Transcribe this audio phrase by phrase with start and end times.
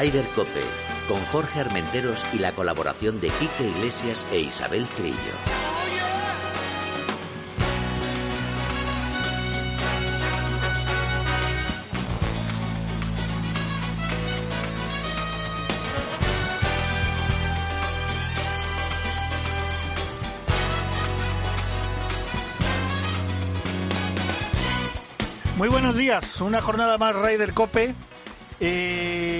[0.00, 0.62] Rider Cope,
[1.08, 5.16] con Jorge Armenteros y la colaboración de Quique Iglesias e Isabel Trillo.
[25.56, 27.96] Muy buenos días, una jornada más Ryder Cope.
[28.60, 29.37] Eh,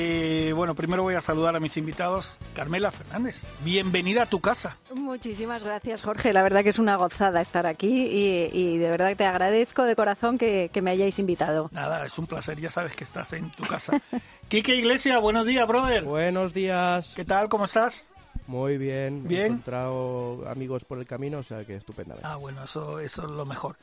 [0.59, 2.37] bueno, primero voy a saludar a mis invitados.
[2.53, 4.77] Carmela Fernández, bienvenida a tu casa.
[4.93, 6.33] Muchísimas gracias, Jorge.
[6.33, 8.09] La verdad que es una gozada estar aquí
[8.53, 11.71] y, de verdad te agradezco de corazón que, me hayáis invitado.
[11.73, 14.03] Nada, es un placer, ya sabes que estás en tu casa.
[14.49, 16.03] Quique Iglesia, buenos días, brother.
[16.03, 17.13] Buenos días.
[17.15, 17.49] ¿Qué tal?
[17.49, 18.11] ¿Cómo estás?
[18.49, 19.29] Muy bien.
[19.29, 19.43] Bien.
[19.43, 22.29] He encontrado amigos por el camino, o sea que estupendamente.
[22.29, 23.77] Ah, bueno, eso, eso es lo mejor.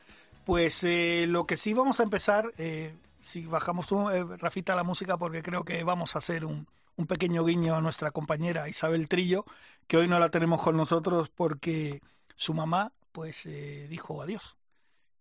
[0.44, 4.84] Pues eh, lo que sí vamos a empezar, eh, si bajamos un, eh, Rafita la
[4.84, 9.08] música, porque creo que vamos a hacer un, un, pequeño guiño a nuestra compañera Isabel
[9.08, 9.44] Trillo,
[9.86, 12.02] que hoy no la tenemos con nosotros porque
[12.34, 13.48] su mamá, pues,
[13.88, 14.56] dijo adiós.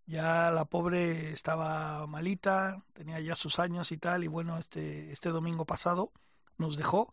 [0.07, 5.29] Ya la pobre estaba malita, tenía ya sus años y tal, y bueno, este, este
[5.29, 6.11] domingo pasado
[6.57, 7.11] nos dejó.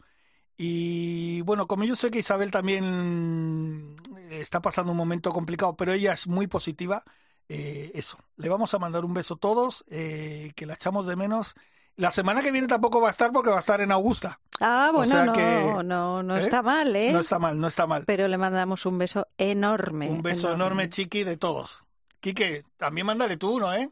[0.57, 3.97] Y bueno, como yo sé que Isabel también
[4.31, 7.05] está pasando un momento complicado, pero ella es muy positiva
[7.49, 11.17] eh, eso, le vamos a mandar un beso a todos, eh, que la echamos de
[11.17, 11.55] menos.
[11.97, 14.41] La semana que viene tampoco va a estar porque va a estar en Augusta.
[14.61, 16.41] Ah, bueno, no, no, no ¿eh?
[16.41, 17.13] está mal, ¿eh?
[17.13, 18.05] No está mal, no está mal.
[18.07, 20.09] Pero le mandamos un beso enorme.
[20.09, 21.85] Un beso enorme, chiqui, de todos.
[22.21, 23.91] Quique, también mándale tú uno, ¿eh?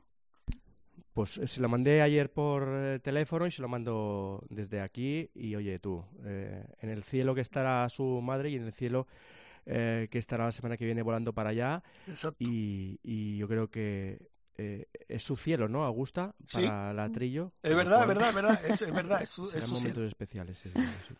[1.12, 5.28] Pues se lo mandé ayer por teléfono y se lo mando desde aquí.
[5.34, 9.06] Y oye, tú, en el cielo que estará su madre y en el cielo
[9.66, 11.82] eh, que estará la semana que viene volando para allá.
[12.38, 16.34] Y, yo creo que eh, es su cielo, ¿no, Augusta?
[16.52, 17.52] Para la Trillo.
[17.62, 20.62] Es verdad, es verdad, es verdad, es, es, momentos especiales.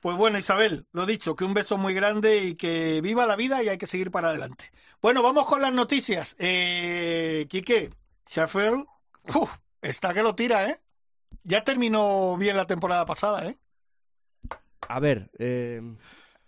[0.01, 3.63] Pues bueno, Isabel, lo dicho, que un beso muy grande y que viva la vida
[3.63, 4.71] y hay que seguir para adelante.
[5.01, 6.37] Bueno, vamos con las noticias.
[6.39, 7.91] Eh, Quique,
[8.27, 8.85] Sheffield,
[9.81, 10.77] está que lo tira, ¿eh?
[11.43, 13.57] Ya terminó bien la temporada pasada, ¿eh?
[14.89, 15.81] A ver, eh,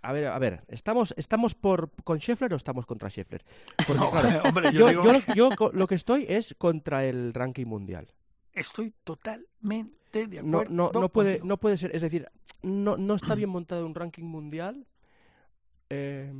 [0.02, 3.44] a ver, a ver, ¿estamos, estamos por, con Scheffler o estamos contra Scheffler?
[4.44, 4.90] hombre, yo,
[5.34, 8.12] yo, lo que estoy es contra el ranking mundial.
[8.52, 10.70] Estoy totalmente de acuerdo.
[10.70, 12.28] No, no, no, puede, no puede ser, es decir,
[12.62, 14.86] no, no está bien montado un ranking mundial
[15.88, 16.32] eh,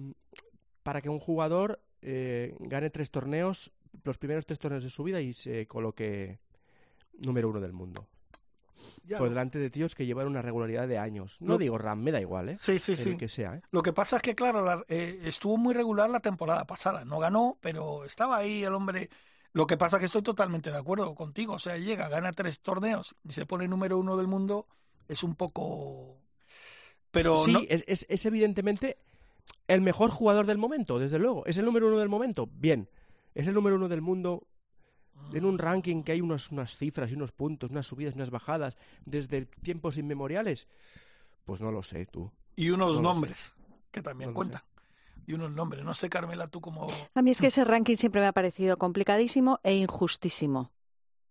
[0.82, 3.72] para que un jugador eh, gane tres torneos,
[4.02, 6.40] los primeros tres torneos de su vida y se coloque
[7.24, 8.08] número uno del mundo
[9.18, 11.36] por delante de tíos que llevan una regularidad de años.
[11.40, 12.58] No digo RAM, me da igual, ¿eh?
[12.60, 13.16] Sí, sí, sí.
[13.16, 13.62] Que sea, ¿eh?
[13.70, 17.04] Lo que pasa es que, claro, eh, estuvo muy regular la temporada pasada.
[17.04, 19.10] No ganó, pero estaba ahí el hombre.
[19.52, 21.54] Lo que pasa es que estoy totalmente de acuerdo contigo.
[21.54, 24.66] O sea, llega, gana tres torneos y se pone número uno del mundo.
[25.08, 26.16] Es un poco.
[27.10, 27.36] Pero.
[27.38, 28.98] Sí, es, es, es evidentemente
[29.68, 31.44] el mejor jugador del momento, desde luego.
[31.46, 32.48] Es el número uno del momento.
[32.52, 32.88] Bien.
[33.34, 34.46] Es el número uno del mundo
[35.32, 38.30] en un ranking que hay unos, unas cifras y unos puntos, unas subidas y unas
[38.30, 40.68] bajadas desde tiempos inmemoriales?
[41.44, 42.30] Pues no lo sé, tú.
[42.56, 43.54] Y unos nombres,
[43.90, 44.62] que también cuentan.
[45.26, 45.84] Y unos nombres.
[45.84, 46.88] No sé, Carmela, tú cómo...
[47.14, 50.72] A mí es que ese ranking siempre me ha parecido complicadísimo e injustísimo.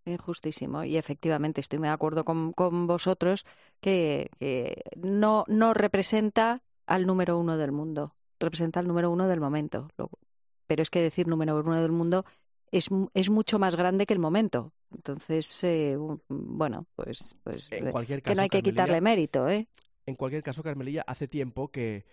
[0.06, 0.84] Injustísimo.
[0.84, 3.46] Y efectivamente estoy muy de acuerdo con, con vosotros
[3.82, 8.16] que, que no, no representa al número uno del mundo.
[8.40, 9.90] Representa al número uno del momento.
[10.68, 12.26] Pero es que decir número uno del mundo
[12.72, 14.74] es, es mucho más grande que el momento.
[14.94, 19.68] Entonces, eh, bueno, pues, pues eh, que no hay que quitarle mérito, ¿eh?
[20.06, 22.06] En cualquier caso, Carmelilla, hace tiempo que,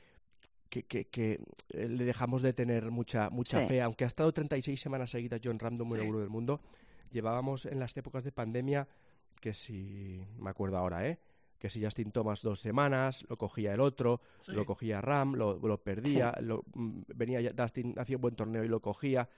[0.69, 5.11] que, que, eh, le dejamos de tener mucha, mucha fe, aunque ha estado 36 semanas
[5.11, 6.61] seguidas John Ram número uno del mundo,
[7.11, 8.87] llevábamos en las épocas de pandemia,
[9.41, 11.19] que si, me acuerdo ahora, ¿eh?
[11.59, 15.83] que si Justin Thomas dos semanas, lo cogía el otro, lo cogía Ram, lo, lo
[15.83, 19.29] perdía, lo, mm, venía Dustin, hacía un buen torneo y lo cogía.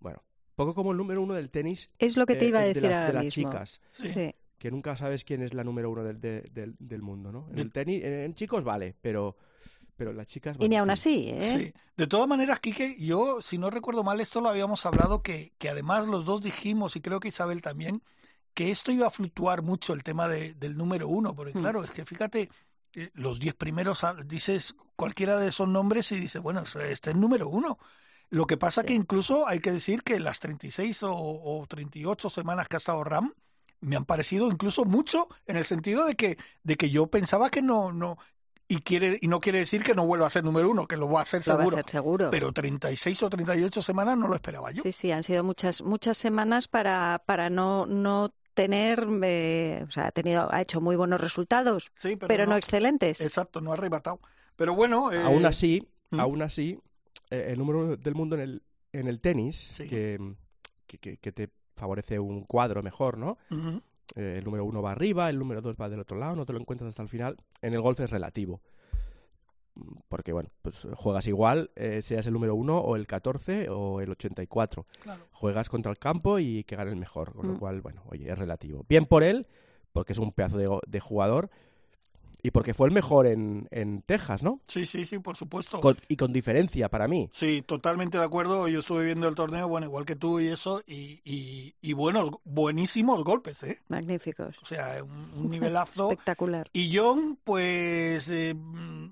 [0.00, 0.20] Bueno,
[0.58, 1.88] poco como el número uno del tenis.
[2.00, 3.80] Es lo que te iba a eh, decir de, las chicas.
[3.92, 4.34] Sí.
[4.58, 7.46] Que nunca sabes quién es la número uno del, del, mundo, ¿no?
[7.52, 9.36] En el tenis, en, chicos vale, pero
[9.94, 10.56] pero las chicas...
[10.60, 11.42] y ni aún así, ¿eh?
[11.42, 11.72] Sí.
[11.96, 15.68] De todas maneras, Quique, yo, si no recuerdo mal, esto lo habíamos hablado, que, que
[15.68, 18.02] además los dos dijimos, y creo que Isabel también,
[18.54, 21.60] que esto iba a fluctuar mucho el tema de, del número uno, porque hmm.
[21.60, 22.48] claro, es que fíjate,
[22.94, 27.00] eh, los diez primeros, ah, dices cualquiera de esos nombres y dices, bueno, este es
[27.06, 27.78] el número uno.
[28.30, 32.68] Lo que pasa que incluso hay que decir que las 36 o, o 38 semanas
[32.68, 33.32] que ha estado Ram
[33.80, 37.62] me han parecido incluso mucho en el sentido de que de que yo pensaba que
[37.62, 38.18] no no
[38.66, 41.08] y quiere y no quiere decir que no vuelva a ser número uno, que lo
[41.08, 41.64] va a ser seguro.
[41.64, 42.30] Va a ser seguro.
[42.30, 44.82] Pero 36 o 38 semanas no lo esperaba yo.
[44.82, 50.08] Sí, sí, han sido muchas muchas semanas para para no no tener, eh, o sea,
[50.08, 53.20] ha tenido, ha hecho muy buenos resultados, Sí, pero, no, excelentes.
[53.20, 54.18] Exacto, no ha arrebatado.
[54.56, 55.12] Pero bueno.
[55.12, 56.18] eh, Aún así, ¿Mm?
[56.18, 56.76] aún así,
[57.30, 59.88] el número uno del mundo en el, en el tenis, Sí.
[59.88, 60.18] que,
[60.86, 63.38] que- te favorece un cuadro mejor, ¿no?
[64.16, 66.52] Eh, el número uno va arriba, el número dos va del otro lado, no te
[66.54, 67.36] lo encuentras hasta el final.
[67.62, 68.62] En el golf es relativo.
[69.74, 74.00] Mm, Porque, bueno, pues juegas igual, eh, seas el número uno o el 14 o
[74.00, 74.86] el 84.
[75.02, 75.24] claro.
[75.32, 77.32] Juegas contra el campo y que gane el mejor.
[77.34, 77.52] Con Mm.
[77.52, 78.84] lo cual, bueno, oye, es relativo.
[78.88, 79.46] Bien por él,
[79.92, 81.50] porque es un pedazo de, de jugador
[82.42, 84.60] y porque fue el mejor en, en Texas, ¿no?
[84.68, 85.80] Sí, sí, sí, por supuesto.
[85.80, 87.28] Con- y con diferencia para mí.
[87.32, 88.68] Sí, totalmente de acuerdo.
[88.68, 92.30] Yo estuve viendo el torneo, bueno, igual que tú y eso, y, y, y buenos,
[92.44, 93.80] buenísimos golpes, ¿eh?
[93.88, 94.56] Magníficos.
[94.62, 96.10] O sea, un, un nivelazo.
[96.12, 96.68] Espectacular.
[96.72, 99.10] y John, pues, eh, mm,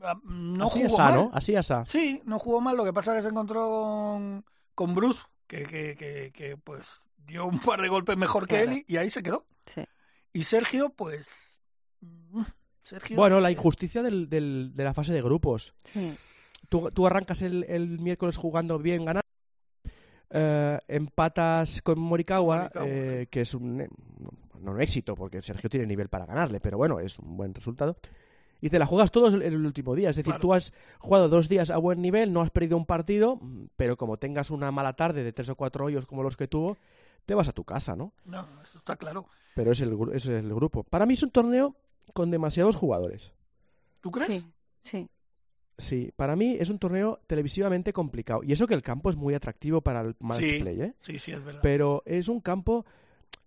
[0.56, 1.14] no así jugó es, mal.
[1.14, 1.30] ¿no?
[1.32, 1.68] Así es.
[1.86, 2.76] Sí, no jugó mal.
[2.76, 4.44] Lo que pasa es que se encontró con,
[4.74, 8.84] con Bruce, que, que, que, que, pues dio un par de golpes mejor que él
[8.86, 9.44] y, y ahí se quedó.
[9.64, 9.82] Sí.
[10.32, 11.28] Y Sergio, pues.
[12.86, 13.16] Sergio.
[13.16, 15.74] Bueno, la injusticia del, del- de la fase de grupos.
[15.84, 16.16] Sí.
[16.68, 19.22] Tú, tú arrancas el, el miércoles jugando bien, ganando.
[20.30, 23.26] eh, empatas con Morikawa, Morikawa, eh, sí.
[23.28, 23.88] que es un, eh,
[24.18, 24.30] no,
[24.60, 27.96] no un éxito, porque Sergio tiene nivel para ganarle, pero bueno, es un buen resultado.
[28.60, 30.08] Y te la juegas todos en el último día.
[30.10, 30.40] Es decir, Claro.
[30.40, 33.38] tú has jugado dos días a buen nivel, no has perdido un partido,
[33.76, 36.78] pero como tengas una mala tarde de tres o cuatro hoyos como los que tuvo,
[37.26, 38.12] te vas a tu casa, ¿no?
[38.24, 39.26] No, eso está claro.
[39.54, 40.84] Pero es el, es el grupo.
[40.84, 41.76] Para mí es un torneo
[42.12, 43.32] con demasiados jugadores.
[44.00, 44.28] ¿Tú crees?
[44.30, 44.44] Sí,
[44.82, 45.08] sí.
[45.78, 48.42] Sí, para mí es un torneo televisivamente complicado.
[48.42, 50.58] Y eso que el campo es muy atractivo para el match Sí.
[50.60, 50.94] play, ¿eh?
[51.00, 51.60] Sí, sí, es verdad.
[51.62, 52.86] Pero es un campo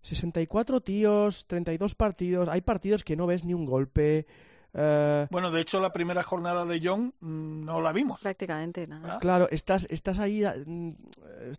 [0.02, 2.48] 64 tíos, 32 partidos.
[2.48, 4.28] Hay partidos que no ves ni un golpe.
[4.74, 8.20] eh, Bueno, de hecho, la primera jornada de John mm, no la vimos.
[8.22, 9.16] Prácticamente nada.
[9.16, 9.20] Ah.
[9.20, 10.90] claro, estás, estás ahí ah, mm,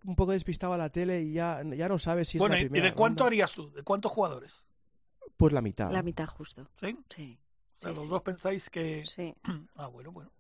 [0.05, 2.61] un poco despistado a la tele y ya, ya no sabes si es bueno, la
[2.61, 3.27] ¿y- ¿y primera de cuánto ronda.
[3.27, 3.73] harías tú?
[3.73, 4.63] ¿De cuántos jugadores?
[5.41, 5.91] Pues la mitad.
[5.91, 6.69] La mitad justo.
[6.79, 6.97] ¿Sí?
[7.09, 7.39] Sí.
[7.79, 8.11] O sea, Sí, los sí.
[8.11, 9.05] dos pensáis que...
[9.07, 9.35] Sí.
[9.77, 10.31] Ah, bueno, bueno.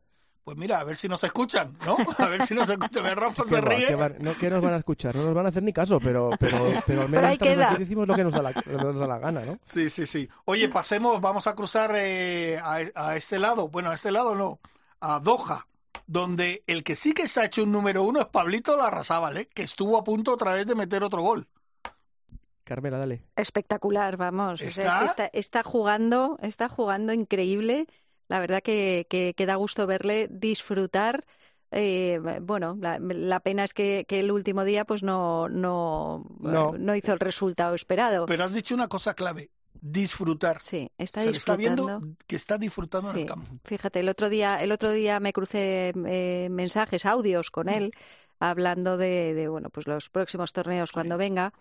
[0.44, 1.96] Pues mira, a ver si nos escuchan, ¿no?
[2.18, 3.04] A ver si nos escuchan.
[3.16, 3.86] Rafa ¿Qué se ríe.
[3.88, 5.14] ¿Qué van- no, ¿qué nos van a escuchar?
[5.16, 7.48] No nos van a hacer ni caso, pero, pero, pero al menos aquí
[7.78, 9.58] decimos lo que nos da la, lo que nos da la gana, ¿no?
[9.64, 10.28] Sí, sí, sí.
[10.46, 13.68] Oye, pasemos, vamos a cruzar eh, a, a este lado.
[13.68, 14.60] Bueno, a este lado no,
[15.00, 15.66] a Doha,
[16.06, 19.48] donde el que sí que está hecho un número uno es Pablito Larrazábal, ¿eh?
[19.54, 21.46] que estuvo a punto otra vez de meter otro gol.
[22.70, 23.24] Carmela, dale.
[23.36, 24.62] Espectacular, vamos.
[24.62, 25.04] O sea, es que ¿Está?
[25.04, 27.86] está, está jugando, está jugando increíble.
[28.28, 31.24] La verdad que, que, que da gusto verle disfrutar.
[31.72, 36.72] Eh, bueno, la, la pena es que, que el último día pues no, no, No.
[36.78, 38.26] no hizo el resultado esperado.
[38.26, 39.50] Pero has dicho una cosa clave,
[39.80, 40.60] disfrutar.
[40.62, 41.98] Sí, está Se le está disfrutando.
[42.00, 43.52] viendo que está disfrutando en Sí, el campo.
[43.64, 47.92] fíjate, el otro día, el otro día me crucé eh, mensajes, audios con él,
[48.40, 51.52] hablando de, de, bueno, pues los próximos torneos cuando venga,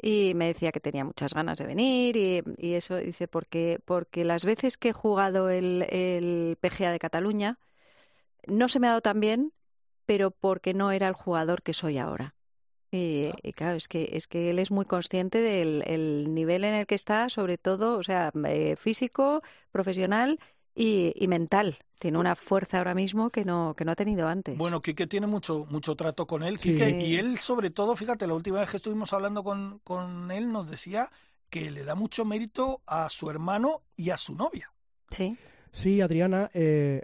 [0.00, 4.24] y me decía que tenía muchas ganas de venir, y, y eso dice porque, porque
[4.24, 7.58] las veces que he jugado el, el PGA de Cataluña,
[8.46, 9.52] no se me ha dado tan bien,
[10.06, 12.34] pero porque no era el jugador que soy ahora.
[12.90, 16.74] Y, y claro, es que, es que él es muy consciente del el nivel en
[16.74, 19.42] el que está, sobre todo, o sea, eh, físico,
[19.72, 20.38] profesional
[20.74, 21.76] y, y mental.
[21.98, 24.56] Tiene una fuerza ahora mismo que no, que no ha tenido antes.
[24.58, 26.58] Bueno, Quique tiene mucho, mucho trato con él.
[26.58, 26.70] Sí.
[26.72, 30.52] Quique, y él, sobre todo, fíjate, la última vez que estuvimos hablando con, con él,
[30.52, 31.08] nos decía
[31.48, 34.72] que le da mucho mérito a su hermano y a su novia.
[35.10, 35.36] Sí,
[35.70, 37.02] Sí, Adriana, eh,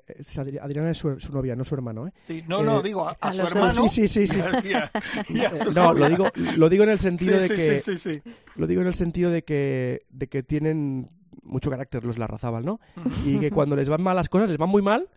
[0.62, 2.12] Adriana es su, su novia, no su hermano, ¿eh?
[2.25, 3.89] Sí, no, no, Eh, digo, a, a a su hermano.
[3.89, 4.39] Sí, sí, sí, sí.
[4.65, 4.93] y a-
[5.29, 6.09] y a su No, novia.
[6.09, 8.33] lo digo, lo digo en el sentido Sí, de sí, que sí, sí, sí.
[8.55, 11.09] lo digo en el sentido de que de que tienen
[11.42, 12.80] mucho carácter los Larrazábal, ¿no?
[13.25, 15.09] Y que cuando les van mal las cosas les van muy mal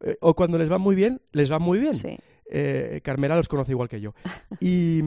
[0.00, 1.94] eh, o cuando les van muy bien les van muy bien.
[1.94, 2.16] sí.
[2.50, 4.14] Eh, Carmela los conoce igual que yo.
[4.60, 5.02] Y,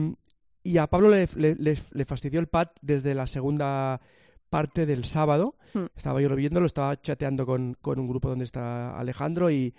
[0.62, 4.00] y a Pablo le, le- le- le fastidió el pad desde la segunda
[4.48, 5.56] parte del sábado.
[5.74, 5.86] Hmm.
[5.96, 9.74] Estaba yo viéndolo, estaba chateando con, con un grupo donde está Alejandro y,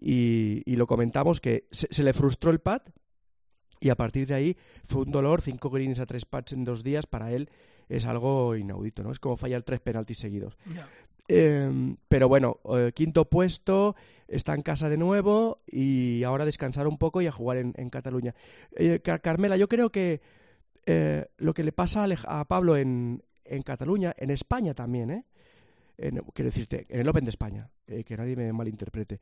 [0.00, 2.80] y, y lo comentamos que se, se le frustró el pad
[3.80, 6.82] y a partir de ahí fue un dolor, cinco greens a tres pads en dos
[6.82, 7.50] días, para él
[7.88, 9.10] es algo inaudito, ¿no?
[9.10, 10.56] Es como fallar tres penaltis seguidos.
[11.28, 13.96] Eh, pero bueno, eh, quinto puesto,
[14.28, 17.88] está en casa de nuevo y ahora descansar un poco y a jugar en, en
[17.88, 18.34] Cataluña.
[18.76, 20.20] Eh, Car- Carmela, yo creo que
[20.86, 25.10] eh, lo que le pasa a, Alej- a Pablo en, en Cataluña, en España también,
[25.10, 25.24] ¿eh?
[25.96, 29.20] En- quiero decirte, en el Open de España, eh, que nadie me malinterprete,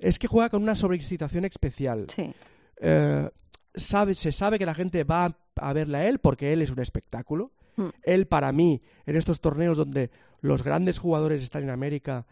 [0.00, 2.06] es que juega con una sobreexcitación especial.
[2.10, 2.32] Sí,
[2.80, 3.28] Eh,
[3.74, 6.80] sabe, se sabe que la gente va a verle a él porque él es un
[6.80, 7.52] espectáculo.
[7.78, 7.88] Mm.
[8.02, 12.26] Él, para mí, en estos torneos donde los grandes jugadores están en América,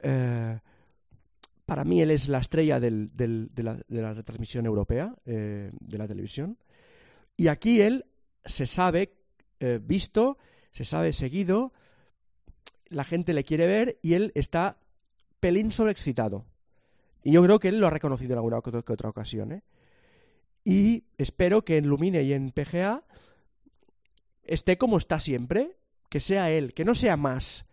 [0.00, 0.58] eh,
[1.66, 6.06] para mí él es la estrella de, la, de la retransmisión europea, eh, de la
[6.06, 6.58] televisión.
[7.36, 8.04] Y aquí él
[8.44, 9.14] se sabe,
[9.60, 10.36] eh, visto,
[10.70, 11.72] se sabe seguido,
[12.86, 14.76] la gente le quiere ver y él está
[15.40, 16.44] pelín sobreexcitado.
[17.24, 19.62] Y yo creo que él lo ha reconocido en alguna que otra ocasión.
[20.64, 23.02] Y espero que en Lumine y en PGA
[24.44, 25.76] esté como está siempre,
[26.08, 27.66] que sea él, que no sea más,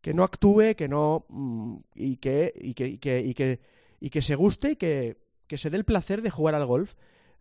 [0.00, 3.60] que no actúe, que no mm, y que y que, y que, y que,
[4.00, 6.94] y que se guste y que, que se dé el placer de jugar al golf.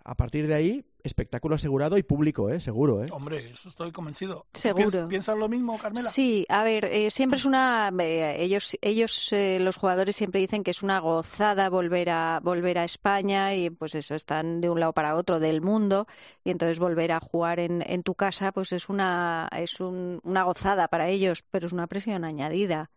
[0.03, 2.59] A partir de ahí, espectáculo asegurado y público, ¿eh?
[2.59, 3.07] Seguro, ¿eh?
[3.11, 4.47] Hombre, eso estoy convencido.
[4.53, 5.07] Seguro.
[5.07, 6.09] ¿Piensas lo mismo, Carmela?
[6.09, 7.91] Sí, a ver, eh, siempre es una...
[7.99, 12.77] Eh, ellos, ellos eh, los jugadores siempre dicen que es una gozada volver a, volver
[12.77, 16.07] a España y pues eso, están de un lado para otro del mundo
[16.43, 20.43] y entonces volver a jugar en, en tu casa pues es una, es un, una
[20.43, 22.89] gozada para ellos, pero es una presión añadida.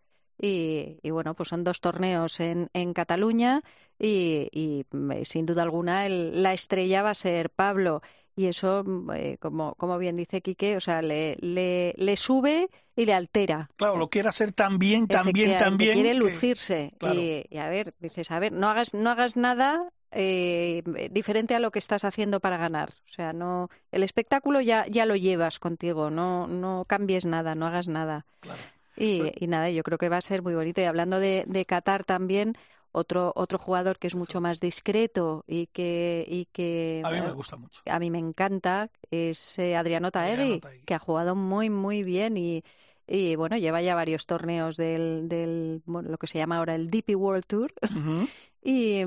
[0.45, 3.63] Y, y, bueno, pues son dos torneos en, en Cataluña
[3.97, 4.85] y, y,
[5.25, 8.03] sin duda alguna el, la estrella va a ser Pablo.
[8.35, 8.85] Y eso,
[9.15, 13.71] eh, como, como bien dice Quique, o sea, le, le, le, sube y le altera.
[13.77, 15.95] Claro, lo quiere hacer tan bien, tan bien, tan bien.
[15.95, 16.93] Quiere lucirse.
[16.99, 17.21] Claro.
[17.21, 20.83] Y, y, a ver, dices, a ver, no hagas, no hagas nada eh,
[21.13, 22.91] diferente a lo que estás haciendo para ganar.
[23.05, 27.67] O sea, no, el espectáculo ya, ya lo llevas contigo, no, no cambies nada, no
[27.67, 28.27] hagas nada.
[28.41, 28.61] Claro.
[28.97, 30.81] Y, y, nada, yo creo que va a ser muy bonito.
[30.81, 32.55] Y hablando de, de Qatar también,
[32.93, 37.33] otro otro jugador que es mucho más discreto y que y que a mí me
[37.33, 42.03] gusta mucho a mí me encanta es eh, Adriano Taegui, que ha jugado muy muy
[42.03, 42.63] bien y
[43.07, 46.89] y bueno lleva ya varios torneos del del bueno, lo que se llama ahora el
[46.89, 48.29] DP World Tour uh -huh.
[48.63, 49.03] y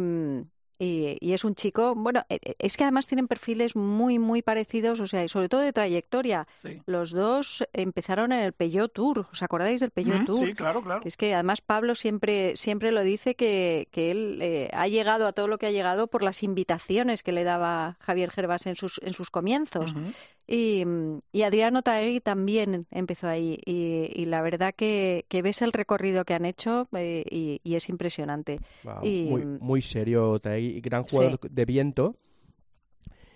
[0.80, 5.08] y, y, es un chico, bueno, es que además tienen perfiles muy, muy parecidos, o
[5.08, 6.48] sea, sobre todo de trayectoria.
[6.58, 6.82] Sí.
[6.86, 10.48] Los dos empezaron en el Peugeot Tour, ¿os acordáis del Peugeot mm, Tour?
[10.48, 11.02] Sí, claro, claro.
[11.06, 15.34] Es que además Pablo siempre, siempre lo dice que, que él eh, ha llegado a
[15.34, 19.00] todo lo que ha llegado por las invitaciones que le daba Javier Gervas en sus,
[19.04, 19.94] en sus comienzos.
[19.94, 20.14] Uh -huh.
[20.48, 20.84] Y,
[21.32, 23.60] y, Adriano Taegui también empezó ahí.
[23.66, 27.76] Y, y la verdad que, que, ves el recorrido que han hecho eh, y, y,
[27.76, 28.60] es impresionante.
[28.84, 31.48] Wow, y, muy, muy serio Taegui, gran jugador sí.
[31.50, 32.16] de viento.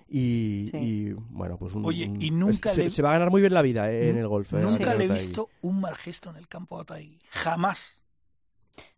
[0.07, 0.77] Y, sí.
[0.77, 2.89] y, bueno, pues un, Oye, y nunca se, le...
[2.91, 4.53] se, va a ganar muy bien la vida eh, en el golf.
[4.53, 7.19] Eh, nunca le he visto un mal gesto en el campo a Taegui.
[7.29, 8.03] Jamás.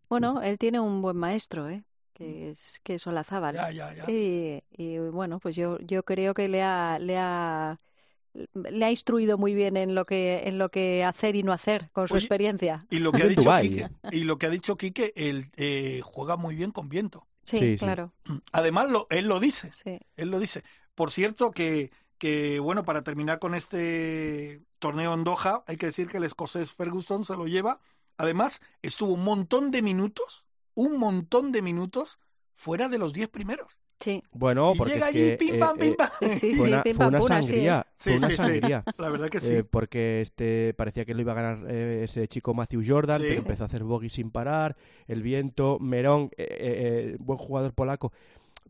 [0.10, 1.84] Bueno, él tiene un buen maestro, ¿eh?
[2.13, 3.56] que es que es Olazábal.
[3.56, 4.12] Ya, ya, ya.
[4.12, 7.80] Y, y, bueno, pues yo, yo creo que le ha, le ha
[8.53, 11.89] le ha instruido muy bien en lo que en lo que hacer y no hacer
[11.91, 12.85] con su Oye, experiencia.
[12.89, 16.38] Y lo que ha dicho Quique, y lo que ha dicho Quique, él eh, juega
[16.38, 17.27] muy bien con viento.
[17.43, 18.13] Sí, sí claro.
[18.25, 18.41] Sí.
[18.51, 19.71] Además, lo, él lo dice.
[19.73, 20.00] Sí.
[20.15, 20.63] Él lo dice.
[20.95, 26.07] Por cierto, que, que bueno, para terminar con este torneo en Doha, hay que decir
[26.07, 27.79] que el escocés Ferguson se lo lleva.
[28.17, 30.45] Además, estuvo un montón de minutos,
[30.75, 32.19] un montón de minutos
[32.53, 33.80] fuera de los diez primeros.
[34.01, 34.22] Sí.
[34.34, 36.10] Bueno, y porque llega es allí, que pim, pam, eh, pim, pam.
[36.22, 38.38] Eh, sí, fue, sí, una, pim, fue pam, una sangría, Sí, fue una sí, sí.
[38.38, 38.84] sangría.
[38.98, 39.53] La verdad que sí.
[39.53, 43.25] Eh, porque este parecía que lo iba a ganar eh, ese chico Matthew Jordan, Sí.
[43.29, 44.75] pero empezó a hacer bogey sin parar,
[45.08, 46.48] el viento, Merón, eh,
[47.13, 48.12] eh, buen jugador polaco,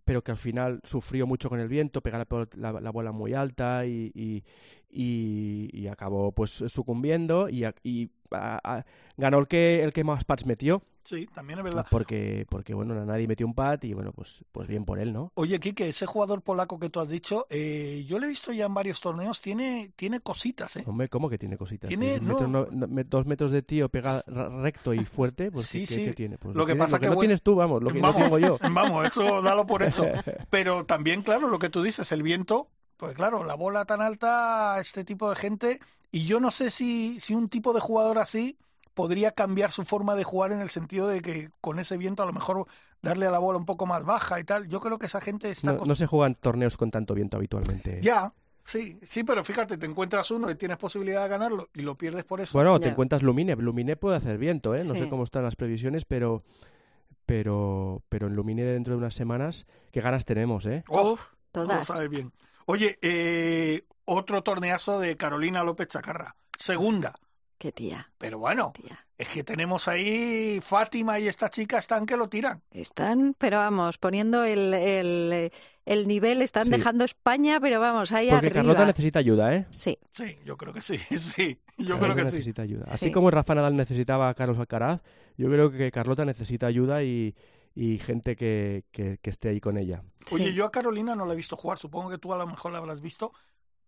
[0.03, 2.25] pero que al final sufrió mucho con el viento, pegaba
[2.57, 4.43] la, la, la bola muy alta y, y,
[4.89, 8.85] y, y, acabó pues sucumbiendo y, y a, a,
[9.15, 10.81] ganó el que el que más pads metió.
[11.03, 11.85] Sí, también es verdad.
[11.89, 15.31] Porque, porque bueno, nadie metió un pat y bueno, pues, pues bien por él, ¿no?
[15.35, 18.65] Oye, Kike, ese jugador polaco que tú has dicho, eh, yo lo he visto ya
[18.65, 20.83] en varios torneos, tiene, tiene cositas, ¿eh?
[20.85, 21.87] Hombre, ¿cómo que tiene cositas?
[21.87, 22.21] Tiene, ¿Sí?
[22.21, 22.33] no...
[22.33, 24.23] metro, no, no, dos metros de tío pega
[24.61, 26.05] recto y fuerte, pues sí, ¿qué, sí.
[26.05, 26.37] ¿qué, tiene?
[26.37, 28.17] Pues lo, que pasa lo que, que no bueno, tienes tú, vamos, lo que vamos,
[28.17, 28.59] no tengo yo.
[28.71, 30.05] Vamos, eso dalo por hecho.
[30.49, 34.79] Pero también, claro, lo que tú dices, el viento, pues claro, la bola tan alta,
[34.79, 35.79] este tipo de gente,
[36.11, 38.57] y yo no sé si, si un tipo de jugador así
[38.93, 42.25] podría cambiar su forma de jugar en el sentido de que con ese viento a
[42.25, 42.65] lo mejor
[43.01, 44.67] darle a la bola un poco más baja y tal.
[44.67, 45.73] Yo creo que esa gente está...
[45.73, 47.99] No, no se juegan torneos con tanto viento habitualmente.
[48.01, 48.33] Ya,
[48.65, 52.23] sí, sí, pero fíjate, te encuentras uno y tienes posibilidad de ganarlo y lo pierdes
[52.25, 52.57] por eso.
[52.57, 52.91] Bueno, te yeah.
[52.91, 53.55] encuentras Lumine.
[53.55, 54.83] Lumine puede hacer viento, ¿eh?
[54.83, 55.01] No Sí.
[55.01, 56.43] sé cómo están las previsiones, pero...
[57.25, 60.83] Pero, pero en Lumine dentro de unas semanas, ¿qué ganas tenemos, eh?
[60.89, 61.17] Oh,
[61.51, 61.87] Todas.
[61.87, 62.33] lo bien.
[62.65, 66.35] Oye, eh, otro torneazo de Carolina López Chacarra.
[66.57, 67.13] Segunda.
[67.61, 68.11] Qué tía.
[68.17, 69.05] Pero bueno, tía.
[69.19, 72.63] es que tenemos ahí Fátima y esta chica están que lo tiran.
[72.71, 75.51] Están, pero vamos, poniendo el, el,
[75.85, 76.71] el nivel, están Sí.
[76.71, 78.53] dejando España, pero vamos, ahí Porque arriba.
[78.63, 79.67] Carlota necesita ayuda, ¿eh?
[79.69, 81.59] Sí, Sí, yo creo que sí, sí.
[81.77, 82.35] Yo Carlota creo que sí.
[82.37, 82.85] necesita ayuda.
[82.87, 82.91] Sí.
[82.95, 85.01] Así como Rafa Nadal necesitaba a Carlos Alcaraz,
[85.37, 87.35] yo creo que Carlota necesita ayuda y,
[87.75, 90.01] y gente que, que, que esté ahí con ella.
[90.31, 90.53] Oye, sí.
[90.55, 92.79] yo a Carolina no la he visto jugar, supongo que tú a lo mejor la
[92.79, 93.33] habrás visto,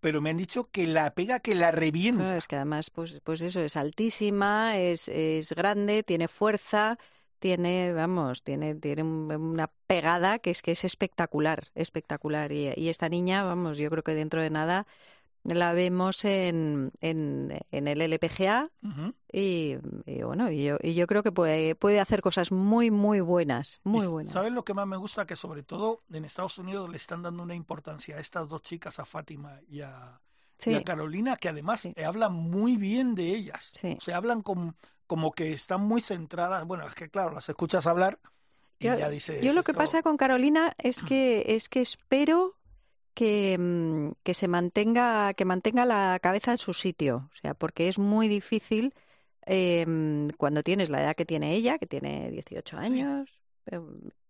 [0.04, 2.24] pero me han dicho que la pega, que la revienta.
[2.24, 7.00] Claro, es que además, pues, pues eso, es altísima, es, es grande, tiene fuerza,
[7.40, 12.52] tiene, vamos, tiene, tiene una pegada que es que es espectacular, espectacular.
[12.52, 14.86] Y esta niña, vamos, yo creo que dentro de nada
[15.44, 18.70] la vemos en, en, en el LPGA
[19.32, 19.76] y,
[20.24, 24.08] bueno, y yo, y yo creo que puede, puede hacer cosas muy, muy buenas, muy
[24.08, 24.34] buenas.
[24.34, 25.26] ¿Sabes lo que más me gusta?
[25.26, 29.00] Que sobre todo en Estados Unidos le están dando una importancia a estas dos chicas,
[29.00, 30.20] a Fátima y a,
[30.86, 33.74] Carolina, que además hablan muy bien de ellas.
[33.98, 34.76] O sea, hablan como,
[35.08, 36.66] como que están muy centradas.
[36.66, 38.18] Bueno, es que claro, las escuchas hablar
[38.80, 39.42] y yo, ya dices...
[39.42, 42.56] Yo lo que pasa con Carolina es que, es que espero
[43.14, 47.30] que, mm, que se mantenga, que mantenga la cabeza en su sitio.
[47.32, 48.94] O sea, porque es muy difícil
[49.46, 49.86] eh,
[50.38, 53.80] cuando tienes la edad que tiene ella, que tiene 18 años, eh,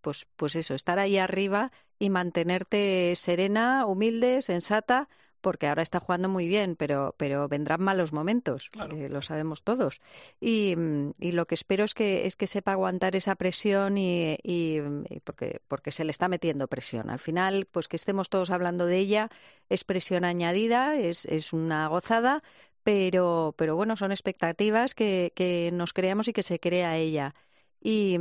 [0.00, 5.08] pues, pues eso, estar ahí arriba y mantenerte serena, humilde, sensata,
[5.44, 10.00] porque ahora está jugando muy bien, pero, pero vendrán malos momentos, eh, lo sabemos todos.
[10.40, 10.74] Y,
[11.20, 14.80] y, lo que espero es que, es que sepa aguantar esa presión y, y,
[15.22, 17.10] porque, porque se le está metiendo presión.
[17.10, 19.28] Al final, pues que estemos todos hablando de ella
[19.68, 22.42] es presión añadida, es, es una gozada,
[22.82, 27.34] pero, pero bueno, son expectativas que, que nos creamos y que se crea ella.
[27.82, 28.16] Y,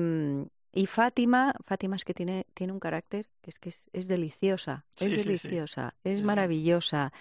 [0.74, 5.12] y Fátima, Fátima es que tiene, tiene un carácter que es que es, deliciosa, es
[5.24, 7.14] deliciosa, es maravillosa.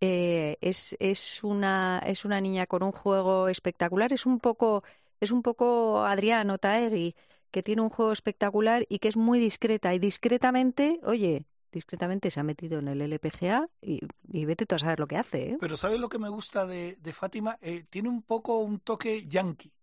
[0.00, 4.82] Eh, es, es, una, es una niña con un juego espectacular, es un poco,
[5.20, 7.14] es un poco Adriano Taegui,
[7.50, 9.94] que tiene un juego espectacular y que es muy discreta.
[9.94, 14.00] Y discretamente, oye, discretamente se ha metido en el LPGA y,
[14.44, 15.50] vete tú a saber lo que hace.
[15.50, 15.56] ¿eh?
[15.60, 17.56] Pero ¿sabes lo que me gusta de, de Fátima?
[17.60, 19.75] Eh, tiene un poco un toque yankee.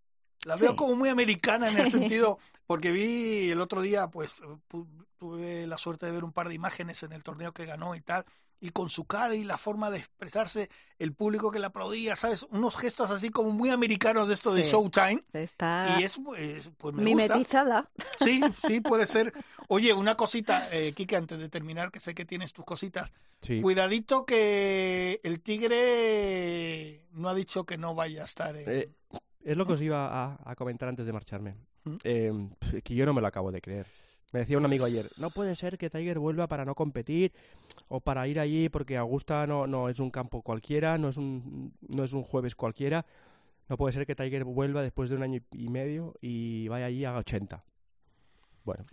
[0.45, 4.41] La veo como muy americana en el sentido, porque vi el otro día, pues
[5.17, 8.01] tuve la suerte de ver un par de imágenes en el torneo que ganó y
[8.01, 8.25] tal,
[8.63, 12.43] y con su cara y la forma de expresarse, el público que le aplaudía, ¿sabes?
[12.49, 15.21] Unos gestos así como muy americanos de esto de Showtime.
[15.33, 17.89] Está y es, pues, pues me mimetizada.
[18.19, 19.33] Sí, sí, puede ser.
[19.67, 23.11] Oye, una cosita, eh, Kike, antes de terminar, que sé que tienes tus cositas.
[23.61, 28.55] Cuidadito que el tigre no ha dicho que no vaya a estar.
[28.55, 28.63] En...
[28.65, 28.89] Eh,
[29.43, 31.55] es lo que os iba a, comentar antes de marcharme.
[32.03, 32.31] Eh,
[32.83, 33.87] que yo no me lo acabo de creer.
[34.31, 37.31] Me decía un amigo ayer, no puede ser que Tiger vuelva para no competir
[37.87, 41.71] o para ir allí porque Augusta no, no es un campo cualquiera, no es un,
[41.87, 43.05] no es un jueves cualquiera.
[43.69, 47.05] No puede ser que Tiger vuelva después de un año y medio y vaya allí
[47.05, 47.63] a 80.
[48.63, 48.85] Bueno.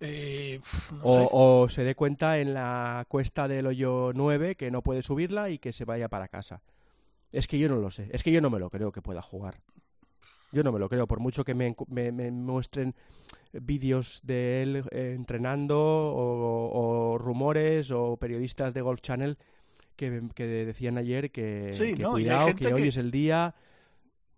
[0.00, 0.60] Eh,
[1.02, 1.28] o,
[1.62, 5.58] o, se dé cuenta en la cuesta del hoyo 9 que no puede subirla y
[5.58, 6.62] que se vaya para casa.
[7.30, 8.08] Es que yo no lo sé.
[8.12, 9.60] Es que yo no me lo creo que pueda jugar.
[10.50, 11.74] Yo no me lo creo, por mucho que me,
[12.30, 12.94] muestren
[13.52, 19.38] vídeos de él eh, entrenando o, rumores o periodistas de Golf Channel
[19.96, 21.70] que, decían ayer que,
[22.10, 23.54] cuidado, que hoy es el día.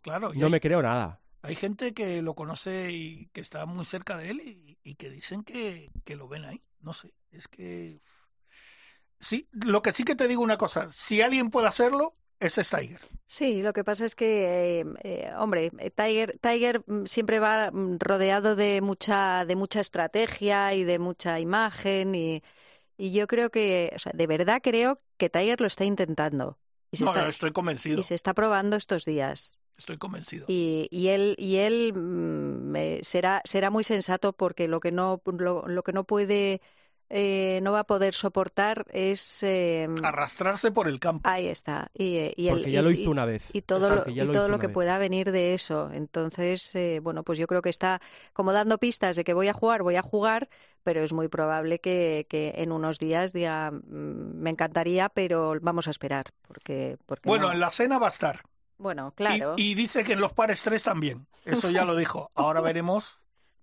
[0.01, 1.21] Claro, no me creo nada.
[1.43, 4.41] Hay gente que lo conoce y que está muy cerca de él
[4.83, 6.63] y, que dicen que, que lo ven ahí.
[6.81, 8.01] No sé, es que...
[9.19, 12.71] Sí, lo que sí que te digo una cosa, si alguien puede hacerlo, ese es
[12.71, 13.01] Tiger.
[13.27, 17.99] Sí, lo que pasa es que, eh, eh, hombre, Tiger, Tiger mm, siempre va mm,
[18.01, 22.43] rodeado de mucha, de mucha estrategia y de mucha imagen y,
[22.97, 26.59] y yo creo que, o sea, de verdad creo que Tiger lo está intentando.
[26.91, 28.01] Y se está, estoy convencido.
[28.01, 29.59] Y se está probando estos días.
[29.77, 30.47] Estoy convencido.
[30.49, 35.83] Y, y él, y él mm, será, será muy sensato porque lo que no, lo
[35.83, 36.61] que no puede
[37.13, 39.43] eh, no va a poder soportar es...
[39.43, 41.29] Em, Arrastrarse por el campo.
[41.29, 41.91] Ahí está.
[41.93, 43.51] Y, eh, y Porque ya lo hizo una vez.
[43.53, 45.91] Y todo lo, y todo lo que pueda venir de eso.
[45.93, 48.01] Entonces, eh, bueno, pues yo creo que está
[48.33, 50.49] como dando pistas de que voy a jugar, voy a jugar,
[50.85, 55.89] pero es muy probable que, que en unos días diga, mm, me encantaría, pero vamos
[55.89, 56.27] a esperar.
[56.47, 58.41] Porque, porque bueno, en la cena va a estar.
[58.79, 59.55] Bueno, claro.
[59.57, 61.27] Y, y, dice que en los pares tres también.
[61.45, 62.31] Eso ya lo dijo.
[62.37, 63.20] Ahora veremos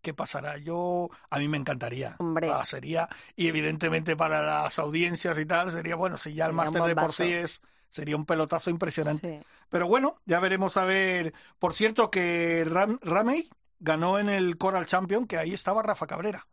[0.08, 0.58] qué pasará.
[0.58, 2.16] Yo, a mí me encantaría.
[2.20, 2.50] Hombre.
[2.50, 6.82] Ah, sería, y evidentemente para las audiencias y tal, sería bueno, si ya el máster
[6.84, 9.44] de por sí es, sería un pelotazo impresionante.
[9.68, 11.34] Pero bueno, ya veremos a ver.
[11.60, 12.66] Por cierto, que
[13.02, 16.48] Ramey ganó en el Coral Champion, que ahí estaba Rafa Cabrera.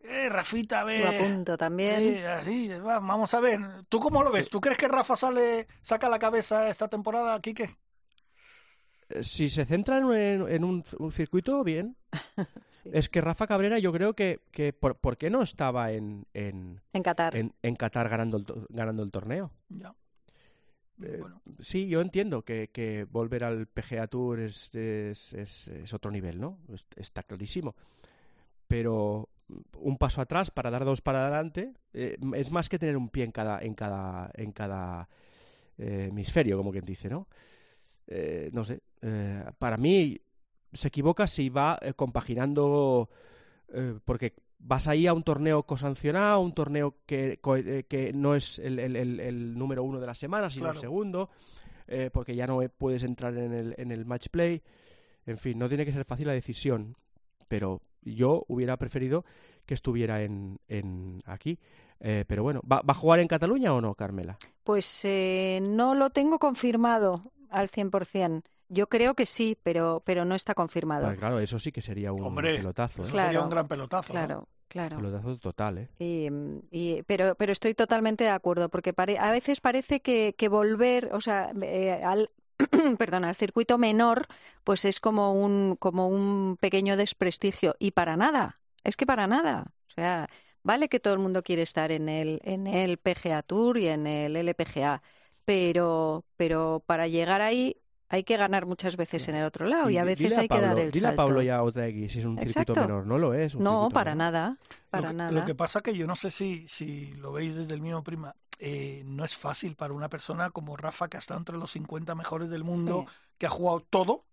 [0.00, 1.18] Eh, Rafita, a ver.
[1.18, 2.24] punto también.
[2.82, 3.60] vamos a ver.
[3.90, 4.48] ¿Tú cómo lo ves?
[4.48, 7.76] ¿Tú crees que Rafa sale, saca la cabeza esta temporada, Quique?
[9.08, 11.96] Eh, si se centra en, un, circuito, bien.
[12.92, 17.02] Es que Rafa Cabrera yo creo que, que por, qué no estaba en, en, en
[17.02, 19.50] Qatar, en, Qatar ganando, el, ganando el torneo?
[19.68, 19.94] Ya.
[21.02, 21.22] Eh,
[21.60, 26.58] sí, yo entiendo que, que, volver al PGA Tour es, es, es, otro nivel, ¿no?
[26.96, 27.74] Está clarísimo.
[28.66, 29.28] Pero
[29.78, 33.24] un paso atrás para dar dos para adelante eh, es más que tener un pie
[33.24, 35.08] en cada, en cada, en cada
[35.78, 37.28] hemisferio, como quien dice, ¿no?
[38.06, 40.20] Eh, no sé, eh, para mí
[40.72, 43.08] se equivoca si va eh, compaginando,
[44.04, 48.78] porque vas ahí a un torneo cosancionado, un torneo que, eh, que no es el,
[48.78, 51.30] el, el, número uno de la semana, sino el segundo,
[51.86, 54.62] eh, porque ya no puedes entrar en el, en el match play.
[55.24, 56.96] En fin, no tiene que ser fácil la decisión,
[57.48, 59.24] pero yo hubiera preferido
[59.66, 61.58] que estuviera en, en aquí.
[61.98, 64.36] Eh, pero bueno, ¿va, a jugar en Cataluña o no, Carmela?
[64.64, 65.04] Pues
[65.62, 67.22] no lo tengo confirmado
[67.56, 68.42] al 100%.
[68.68, 71.14] Yo creo que sí, pero, pero no está confirmado.
[71.16, 73.04] claro, eso sí que sería un pelotazo.
[73.04, 73.10] ¿eh?
[73.10, 74.12] sería un gran pelotazo.
[74.12, 74.96] Claro, claro.
[74.96, 75.88] Pelotazo total, ¿eh?
[76.70, 81.20] Y, pero, pero estoy totalmente de acuerdo, porque a veces parece que, que volver, o
[81.20, 82.30] sea, eh, al,
[82.98, 84.26] perdón, al circuito menor,
[84.64, 87.76] pues es como un, como un pequeño desprestigio.
[87.78, 89.72] Y para nada, es que para nada.
[89.86, 90.28] O sea,
[90.62, 94.06] vale que todo el mundo quiere estar en el, en el PGA Tour y en
[94.06, 95.02] el LPGA,
[95.46, 99.96] pero, pero para llegar ahí hay que ganar muchas veces en el otro lado y,
[99.96, 101.22] a veces hay que dar el dile salto.
[101.22, 103.56] a Pablo y a Otegui si es un circuito menor, no lo es.
[103.56, 104.58] no, para nada,
[104.90, 105.30] para lo que, nada.
[105.32, 108.34] Lo que pasa que yo no sé si, si lo veis desde el mismo prima,
[108.58, 112.14] eh, no es fácil para una persona como Rafa que ha estado entre los 50
[112.14, 113.06] mejores del mundo,
[113.38, 114.24] que ha jugado todo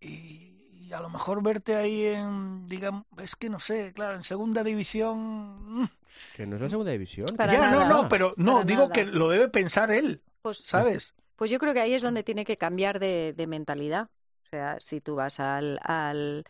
[0.00, 0.57] y,
[0.92, 5.82] a lo mejor verte ahí en, digamos, es que no sé, claro, en segunda división.
[5.82, 5.88] Mm.
[6.36, 7.28] Que no es la segunda división.
[7.36, 11.14] ya, no, no, pero no, digo que lo debe pensar él, pues, ¿sabes?
[11.36, 14.08] Pues yo creo que ahí es donde tiene que cambiar de, mentalidad.
[14.44, 16.44] O sea, si tú vas al, al,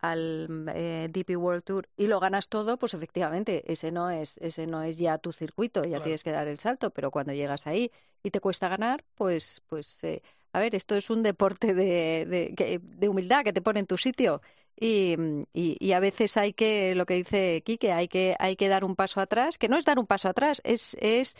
[0.00, 4.66] al eh, DP World Tour y lo ganas todo, pues efectivamente ese no es ese
[4.66, 6.90] no es ya tu circuito, ya tienes que dar el salto.
[6.90, 7.92] Pero cuando llegas ahí
[8.22, 10.22] y te cuesta ganar, pues pues eh,
[10.54, 13.98] a ver, esto es un deporte de, de, de humildad que te pone en tu
[13.98, 14.40] sitio.
[14.76, 15.16] Y,
[15.52, 18.84] y, y, a veces hay que, lo que dice Quique, hay que, hay que dar
[18.84, 21.36] un paso atrás, que no es dar un paso atrás, es, es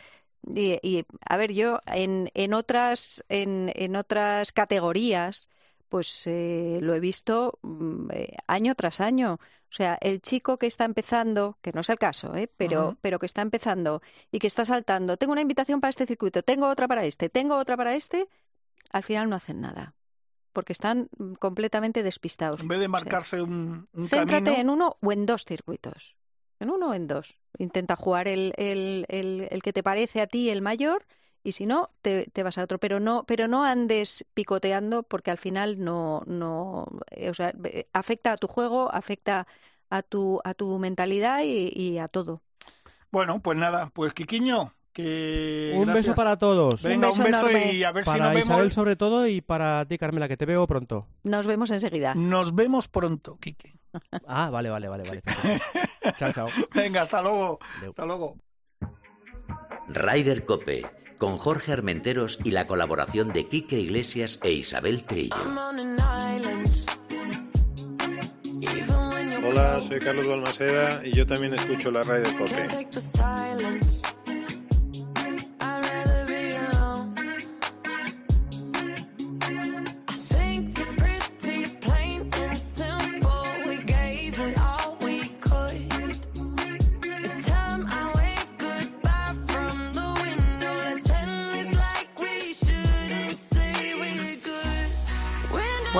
[0.53, 5.49] y, a ver, yo en, en, otras, en, en otras categorías,
[5.89, 9.39] pues eh, lo he visto mm, eh, año tras año.
[9.75, 12.49] O sea, el chico que está empezando, que no es el caso, ¿eh?
[12.57, 16.43] pero, pero que está empezando y que está saltando, tengo una invitación para este circuito,
[16.43, 18.29] tengo otra para este, tengo otra para este,
[18.93, 19.95] al final no hacen nada.
[20.53, 22.61] Porque están mm, completamente despistados.
[22.61, 26.17] En vez de marcarse un, un Céntrate en uno o en dos circuitos
[26.61, 27.39] en uno o en dos.
[27.59, 31.07] Intenta jugar el, el, el, que te parece a ti el mayor
[31.43, 32.79] y si no, te, te, vas a otro.
[32.79, 37.53] Pero no, pero no andes picoteando porque al final no, no, eh, o sea,
[37.93, 39.47] afecta a tu juego, afecta
[39.91, 42.43] a tu, a tu mentalidad y, a todo.
[43.11, 46.83] Bueno, pues nada, pues Quiquiño, que un beso para todos.
[46.83, 48.45] Venga, un beso, y a ver si nos vemos.
[48.45, 51.07] Isabel sobre todo y para ti, Carmela, que te veo pronto.
[51.25, 52.15] Nos vemos enseguida.
[52.15, 53.75] Nos vemos pronto, Quique.
[54.27, 55.23] Ah, vale, vale, vale, vale.
[56.17, 56.49] chao, chao.
[56.75, 57.59] Venga, hasta luego.
[57.89, 58.37] Hasta luego.
[59.89, 60.87] Ryder Cope,
[61.19, 65.37] con Jorge Armenteros y la colaboración de Quique Iglesias e Isabel Trillo.
[69.47, 72.67] Hola, soy Carlos Balmaceda y yo también escucho la Ryder Cope.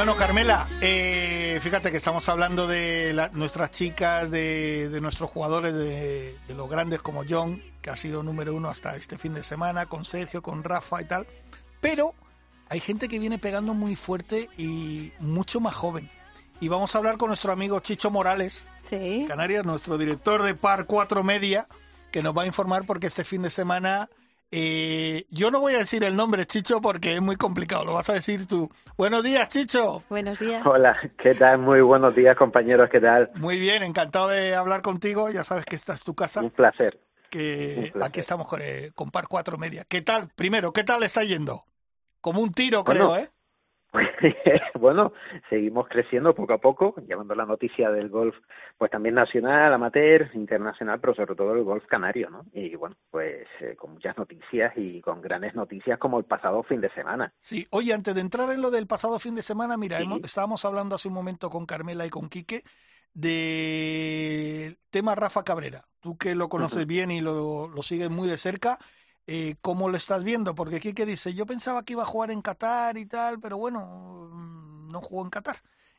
[0.05, 6.69] Bueno, Carmela, eh, fíjate que estamos hablando de nuestras chicas, de, nuestros jugadores, de, los
[6.69, 10.43] grandes como John, que ha sido número uno hasta este fin de semana, con Sergio,
[10.43, 11.27] con Rafa y tal.
[11.81, 12.13] Pero
[12.69, 16.11] hay gente que viene pegando muy fuerte y mucho más joven.
[16.61, 19.25] Y vamos a hablar con nuestro amigo Chicho Morales, sí.
[19.27, 21.67] Canarias, nuestro director de Par 4 Media,
[22.13, 24.11] que nos va a informar porque este fin de semana
[24.51, 27.85] eh, yo no voy a decir el nombre, Chicho, porque es muy complicado.
[27.85, 28.71] Lo vas a decir tú.
[28.97, 30.03] Buenos días, Chicho.
[30.09, 30.65] Buenos días.
[30.65, 31.59] Hola, ¿qué tal?
[31.59, 32.89] Muy buenos días, compañeros.
[32.91, 33.31] ¿Qué tal?
[33.35, 35.31] Muy bien, encantado de hablar contigo.
[35.31, 36.41] Ya sabes que esta es tu casa.
[36.41, 37.01] Un placer.
[37.31, 39.85] Que aquí estamos con, eh, con Par 4 Media.
[39.89, 40.29] ¿Qué tal?
[40.37, 41.65] Primero, ¿qué tal está yendo?
[42.21, 43.29] Como un tiro, creo, ¿eh?
[44.81, 45.13] bueno,
[45.49, 48.35] seguimos creciendo poco a poco, llevando la noticia del golf,
[48.77, 52.45] pues también nacional, amateur, internacional, pero sobre todo el golf canario, ¿no?
[52.53, 56.81] Y bueno, pues eh, con muchas noticias y con grandes noticias como el pasado fin
[56.81, 57.33] de semana.
[57.41, 60.95] Sí, oye, antes de entrar en lo del pasado fin de semana, mira, estábamos hablando
[60.95, 62.63] hace un momento con Carmela y con Quique
[63.13, 65.87] del tema Rafa Cabrera.
[66.01, 68.79] Tú que lo conoces bien y lo, lo sigues muy de cerca,
[69.27, 70.55] eh, ¿cómo lo estás viendo?
[70.55, 74.29] Porque Quique dice, yo pensaba que iba a jugar en Qatar y tal, pero bueno,
[74.33, 75.57] mm, no jugó en Qatar.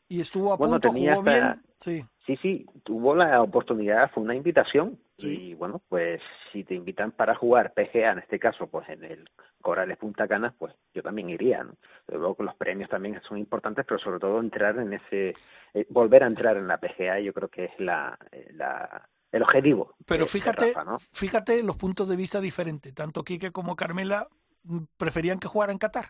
[0.08, 1.62] Y estuvo a punto, jugó bien.
[1.78, 2.04] Sí.
[2.24, 7.34] sí, sí, tuvo la oportunidad, fue una invitación Y bueno, pues si te invitan para
[7.34, 9.28] jugar PGA, en este caso, pues en el
[9.60, 11.74] Corales Punta Canas, pues yo también iría, ¿no?
[12.06, 15.34] Luego que los premios también son importantes, pero sobre todo entrar en ese,
[15.74, 19.42] eh, volver a entrar en la PGA, yo creo que es la, eh, la el
[19.42, 19.94] objetivo.
[20.06, 20.74] Pero fíjate,
[21.12, 22.94] fíjate los puntos de vista diferentes.
[22.94, 24.28] Tanto Quique como Carmela
[24.64, 26.06] mm, preferían que jugara en Qatar,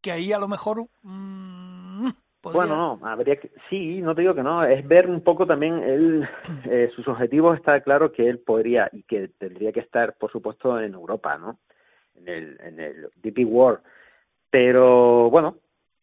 [0.00, 2.10] que ahí a lo mejor mmm,
[2.42, 6.28] bueno, habría que, sí, no te digo que no, es ver un poco también él,
[6.64, 10.80] eh, sus objetivos, está claro que él podría y que tendría que estar, por supuesto,
[10.80, 11.58] en Europa, ¿no?
[12.14, 13.80] En el, en el DP World.
[14.50, 15.56] Pero bueno,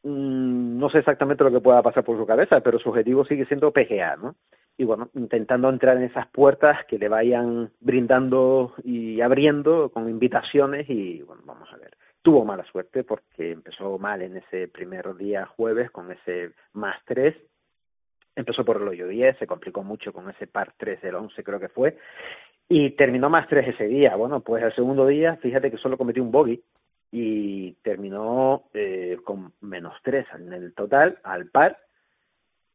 [0.03, 3.45] mm, no sé exactamente lo que pueda pasar por su cabeza, pero su objetivo sigue
[3.45, 4.35] siendo PGA, ¿no?
[4.77, 10.87] Y bueno, intentando entrar en esas puertas que le vayan brindando y abriendo con invitaciones
[10.89, 15.45] y bueno, vamos a ver tuvo mala suerte porque empezó mal en ese primer día
[15.45, 17.33] jueves con ese más 3.
[18.35, 21.57] Empezó por el hoyo 10, se complicó mucho con ese par 3 del 11 creo
[21.57, 21.97] que fue.
[22.67, 24.17] Y terminó más 3 ese día.
[24.17, 26.61] Bueno, pues el segundo día, fíjate que solo cometió un bogey
[27.13, 31.77] y terminó eh, con menos 3 en el total, al par.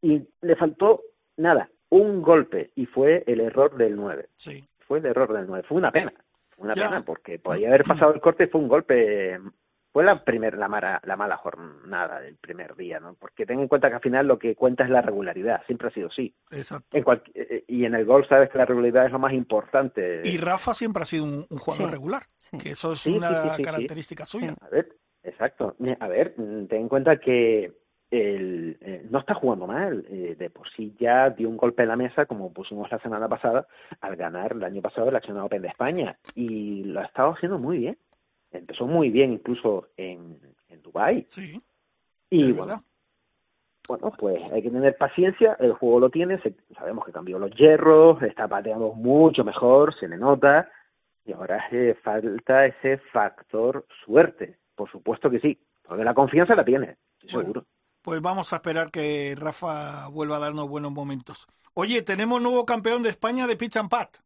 [0.01, 1.01] Y le faltó
[1.37, 1.69] nada,
[2.01, 4.29] un golpe y fue el error del 9.
[4.35, 4.67] Sí.
[4.87, 5.63] Fue el error del 9.
[5.67, 6.13] Fue una pena
[6.57, 9.39] una pena porque podía haber pasado el corte y fue un golpe
[9.91, 13.67] fue la primer la mala la mala jornada del primer día no porque ten en
[13.67, 16.33] cuenta que al final lo que cuenta es la regularidad siempre ha sido así.
[16.51, 16.97] Exacto.
[16.97, 17.03] En
[17.35, 20.21] eh, y en el gol sabes que la regularidad es lo más importante.
[20.23, 22.23] Y Rafa siempre ha sido un, jugador regular
[22.61, 24.55] que eso es una característica suya.
[24.59, 24.89] a ver
[25.23, 25.75] exacto.
[25.99, 27.82] A ver ten en cuenta que
[28.13, 30.05] el, eh, no está jugando mal.
[30.07, 33.27] Eh, de por sí ya dio un golpe en la mesa, como pusimos la semana
[33.27, 33.67] pasada,
[34.01, 36.17] al ganar el año pasado el Acción Open de España.
[36.35, 37.97] Y lo ha estado haciendo muy bien.
[38.51, 41.25] Empezó muy bien incluso en, en Dubái.
[41.29, 41.59] Sí.
[42.29, 42.83] Y bueno,
[43.87, 45.57] bueno, pues hay que tener paciencia.
[45.59, 46.39] El juego lo tiene.
[46.77, 50.69] sabemos que cambió los hierros, está pateando mucho mejor, se le nota.
[51.25, 54.57] Y ahora hace falta ese factor suerte.
[54.75, 55.59] Por supuesto que sí.
[55.81, 56.97] Porque la confianza la tiene,
[57.29, 57.65] seguro
[58.03, 61.47] pues vamos a esperar que Rafa vuelva a darnos buenos momentos.
[61.73, 64.17] Oye, tenemos nuevo campeón de España de pitch and pat.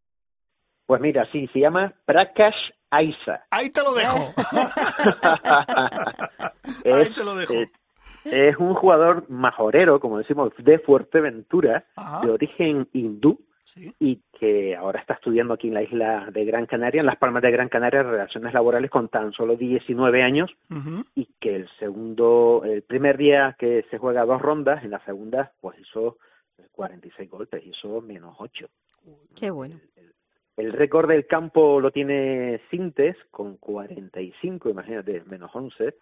[0.86, 2.56] Pues mira, sí, se llama Prakash
[2.90, 3.46] Aisa.
[3.52, 4.34] Ahí te lo dejo.
[6.86, 7.54] Ahí te lo dejo.
[8.26, 11.86] Es, un jugador majorero, como decimos, de Fuerteventura,
[12.24, 13.40] de origen hindú,
[14.00, 17.44] y que ahora está estudiando aquí en la isla de Gran Canaria, en las Palmas
[17.44, 20.52] de Gran Canaria, relaciones laborales con tan solo 19 años
[21.16, 25.52] y que el segundo, el primer día que se juega dos rondas, en la segunda
[25.60, 26.18] pues hizo
[26.72, 28.68] 46 golpes, hizo menos 8.
[29.36, 29.80] Qué bueno.
[30.56, 35.96] El, récord del campo lo tiene Sintes con 45, imagínate, menos 11.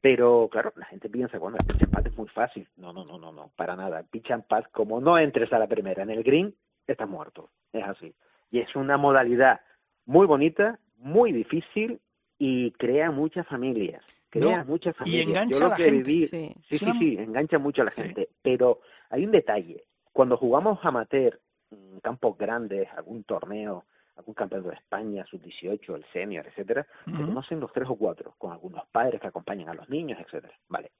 [0.00, 2.66] Pero claro, la gente piensa, bueno, el pitch and pad es muy fácil.
[2.76, 4.02] No, no, no, no, no, para nada.
[4.02, 6.52] Pitch and pad, como no entres a la primera en el green,
[6.86, 7.50] está muerto.
[7.72, 8.14] Es así.
[8.50, 9.60] Y es una modalidad
[10.04, 12.00] muy bonita, muy difícil
[12.38, 14.02] y crea muchas familias.
[14.30, 15.26] Crea muchas familias.
[15.26, 16.26] Y engancha a la gente.
[16.26, 18.28] sí, sí, sí, engancha mucho a la gente.
[18.42, 19.84] Pero hay un detalle.
[20.12, 21.38] Cuando jugamos amateur,
[21.70, 23.84] en campos grandes, algún torneo,
[24.16, 28.52] algún campeonato de España, sub-18, el senior, etcétera, se conocen los tres o cuatro, con
[28.52, 30.54] algunos padres que acompañan a los niños, etcétera.
[30.68, 30.92] Vale.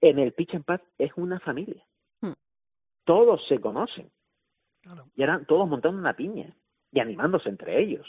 [0.00, 1.84] En el pitch and pad es una familia.
[2.20, 2.32] Hmm.
[3.04, 4.10] Todos se conocen.
[5.14, 6.54] Y eran todos montando una piña
[6.90, 8.06] y animándose entre ellos.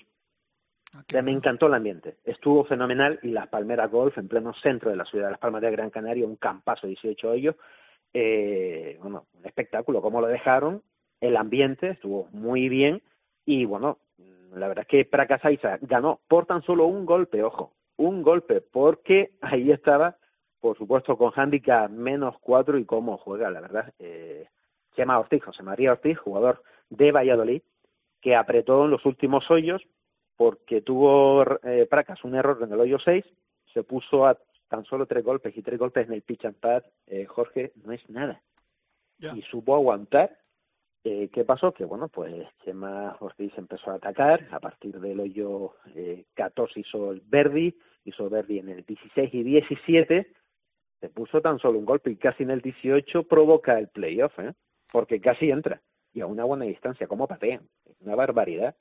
[0.93, 2.17] Ah, me encantó el ambiente.
[2.23, 5.62] Estuvo fenomenal y la Palmera Golf en pleno centro de la ciudad de Las Palmas
[5.62, 7.55] de Gran Canaria, un campazo 18 hoyos.
[8.13, 10.83] Eh, bueno, un espectáculo, como lo dejaron,
[11.19, 13.01] el ambiente estuvo muy bien
[13.45, 13.97] y bueno,
[14.53, 19.31] la verdad es que Prakasaisa ganó por tan solo un golpe, ojo, un golpe, porque
[19.41, 20.17] ahí estaba,
[20.59, 23.93] por supuesto, con handicap menos cuatro y cómo juega, la verdad.
[23.97, 24.47] Eh,
[24.95, 27.62] se llama Ortiz, José María Ortiz, jugador de Valladolid,
[28.21, 29.82] que apretó en los últimos hoyos
[30.36, 33.23] porque tuvo eh, Pracas un error en el hoyo 6,
[33.73, 36.84] se puso a tan solo tres golpes y tres golpes en el pitch and pad,
[37.08, 38.41] eh, Jorge, no es nada.
[39.19, 40.36] Y supo aguantar.
[41.03, 41.73] Eh, ¿Qué pasó?
[41.73, 47.12] Que bueno, pues Chema Ortiz empezó a atacar, a partir del hoyo eh, 14 hizo
[47.12, 50.27] el Verdi, hizo Verdi en el 16 y 17,
[51.01, 54.53] se puso tan solo un golpe y casi en el 18 provoca el playoff, ¿eh?
[54.93, 55.82] Porque casi entra
[56.13, 58.75] y a una buena distancia, como patean, es una barbaridad.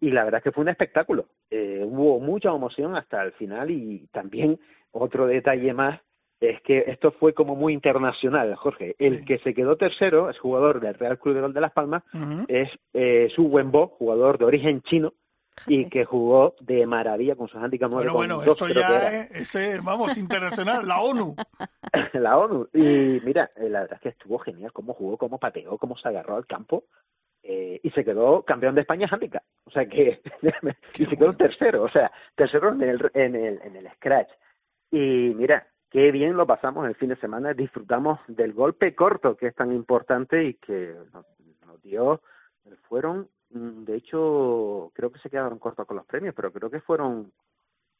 [0.00, 1.26] Y la verdad es que fue un espectáculo.
[1.50, 4.58] Eh, hubo mucha emoción hasta el final y también
[4.90, 6.00] otro detalle más
[6.40, 8.94] es que esto fue como muy internacional, Jorge.
[8.98, 12.02] El que se quedó tercero es jugador del Real Club de Gol de Las Palmas,
[12.48, 15.12] es eh, Su Wenbo, jugador de origen chino,
[15.66, 20.16] y que jugó de maravilla con su handicap 9 Bueno, bueno, esto ya es, vamos,
[20.16, 21.36] internacional, la ONU.
[22.14, 22.68] la ONU.
[22.72, 26.08] Y mira, eh, la verdad es que estuvo genial cómo jugó, cómo pateó, cómo se
[26.08, 26.84] agarró al campo.
[27.42, 29.42] eh, y se quedó campeón de España handicap.
[29.64, 30.20] O sea que
[30.98, 34.30] y se quedó tercero, o sea, tercero en el, en el, en el scratch.
[34.90, 39.48] Y mira, qué bien lo pasamos el fin de semana, disfrutamos del golpe corto que
[39.48, 41.26] es tan importante y que nos,
[41.66, 42.20] nos dio,
[42.88, 47.32] fueron, de hecho, creo que se quedaron cortos con los premios, pero creo que fueron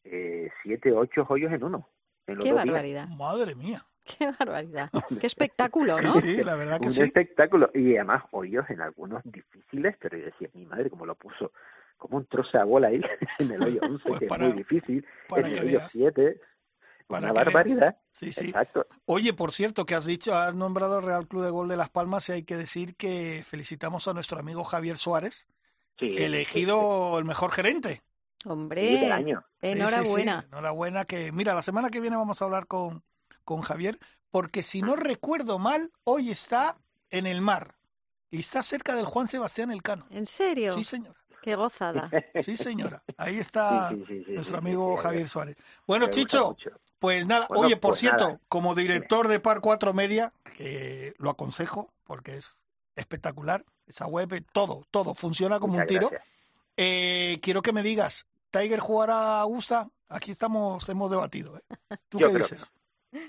[0.05, 1.89] eh, siete, ocho joyos en uno.
[2.27, 3.09] Qué barbaridad.
[3.09, 3.85] Madre mía.
[4.19, 4.91] Qué barbaridad.
[5.21, 6.13] Qué espectáculo, ¿no?
[6.13, 7.03] Sí, sí, la verdad que un sí.
[7.03, 7.71] espectáculo.
[7.75, 11.53] Y además, hoyos en algunos difíciles, pero yo decía, mi madre, cómo lo puso,
[11.99, 13.01] como un trozo de bola ahí
[13.41, 15.93] en el hoyo 11, Pues que para- es muy difícil, en el hoyo veas.
[15.93, 16.41] 7,
[17.11, 17.99] Para una barbaridad.
[18.13, 18.47] Sí, sí.
[18.47, 18.87] Exacto.
[19.07, 21.91] Oye, por cierto, que has dicho, has nombrado al Real Club de Gol de Las
[21.91, 25.47] Palmas y hay que decir que felicitamos a nuestro amigo Javier Suárez,
[25.99, 28.03] Sí, elegido el mejor gerente.
[28.79, 29.45] sí, sí, del Hombre, año.
[29.61, 30.47] Sí, sí, sí, enhorabuena.
[30.47, 33.05] enhorabuena que, mira, la semana que viene vamos a hablar con,
[33.45, 33.99] con Javier,
[34.31, 36.79] porque si no recuerdo mal, hoy está
[37.11, 37.77] en el mar
[38.31, 40.07] y está cerca del Juan Sebastián Elcano.
[40.11, 40.75] ¿En serio?
[40.75, 41.21] Sí, señora.
[41.43, 42.11] Qué gozada.
[42.39, 43.03] Sí, señora.
[43.17, 45.57] Ahí está Sí, sí, sí, sí, nuestro sí, amigo sí, Javier Suárez.
[45.87, 46.71] Bueno, Chicho, mucho.
[47.01, 48.41] Pues nada, Bueno, oye, por pues cierto, nada.
[48.49, 52.57] como director de Par 4 Media, que lo aconsejo porque es
[52.95, 56.11] espectacular, esa web, eh, todo, todo funciona como Muchas un tiro.
[56.77, 59.89] Eh, quiero que me digas, ¿Tiger jugará a USA?
[60.09, 61.57] Aquí estamos, hemos debatido.
[61.57, 61.97] ¿eh?
[62.09, 62.73] ¿Tú Yo qué dices?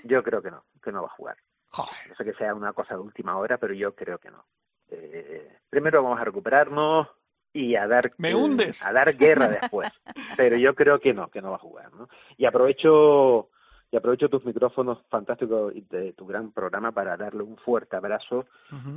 [0.04, 1.36] Yo creo que no, que no va a jugar.
[1.68, 4.44] Joder, No sé que sea una cosa de última hora, pero yo creo que no.
[4.90, 7.08] Eh, primero vamos a recuperarnos
[7.54, 8.84] y a dar Me hundes.
[8.84, 9.90] a dar guerra después.
[10.36, 12.08] pero yo creo que no, que no va a jugar, ¿no?
[12.36, 13.48] Y aprovecho
[13.92, 18.46] y aprovecho tus micrófonos fantásticos y de tu gran programa para darle un fuerte abrazo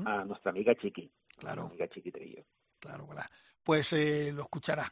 [0.05, 1.63] a nuestra amiga Chiqui, Claro.
[1.65, 2.43] amiga Chiqui Trillo.
[2.79, 3.29] claro, claro.
[3.63, 4.85] Pues eh, lo escuchará.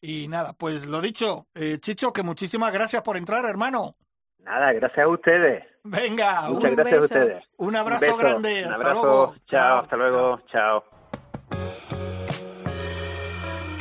[0.00, 3.96] Y nada, pues lo dicho, eh, Chicho, que muchísimas gracias por entrar, hermano.
[4.38, 5.64] Nada, gracias a ustedes.
[5.84, 7.44] Venga, Muchas un, gracias a ustedes.
[7.58, 8.64] un abrazo grande.
[8.64, 9.02] Un hasta abrazo.
[9.02, 9.34] luego.
[9.46, 10.40] Chao, hasta luego.
[10.50, 10.99] Chao.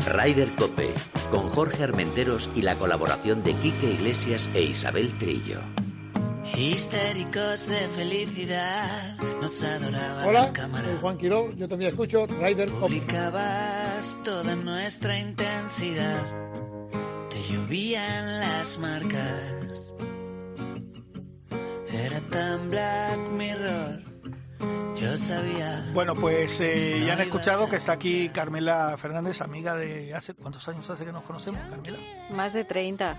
[0.06, 0.94] Ryder Cope,
[1.30, 5.62] con Jorge Armenteros y la colaboración de Quique Iglesias e Isabel Trillo.
[6.58, 10.86] Histéricos de felicidad, nos adoraba Hola, la cámara.
[10.88, 12.82] soy Juan Quiró, yo también escucho Rider Cop.
[12.82, 16.24] Publicabas toda nuestra intensidad,
[17.30, 19.94] te llovían las marcas.
[21.94, 24.02] Era tan Black Mirror,
[25.00, 25.86] yo sabía.
[25.94, 30.34] Bueno, pues eh, ya han escuchado que está aquí Carmela Fernández, amiga de hace...
[30.34, 31.98] ¿Cuántos años hace que nos conocemos, Carmela?
[32.32, 33.18] Más de 30.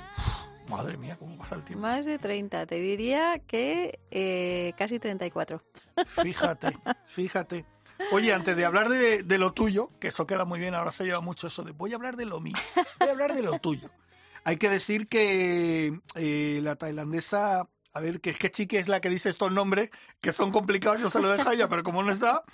[0.69, 1.83] Madre mía, cómo pasa el tiempo.
[1.83, 2.67] Más de 30.
[2.67, 5.63] Te diría que eh, casi 34.
[6.07, 7.65] Fíjate, fíjate.
[8.13, 11.05] Oye, antes de hablar de, de lo tuyo, que eso queda muy bien, ahora se
[11.05, 12.57] lleva mucho eso de voy a hablar de lo mío,
[12.99, 13.91] voy a hablar de lo tuyo.
[14.45, 19.01] Hay que decir que eh, la tailandesa, a ver, que es que Chiqui es la
[19.01, 22.03] que dice estos nombres, que son complicados, yo se lo dejo a ella, pero como
[22.03, 22.45] no está,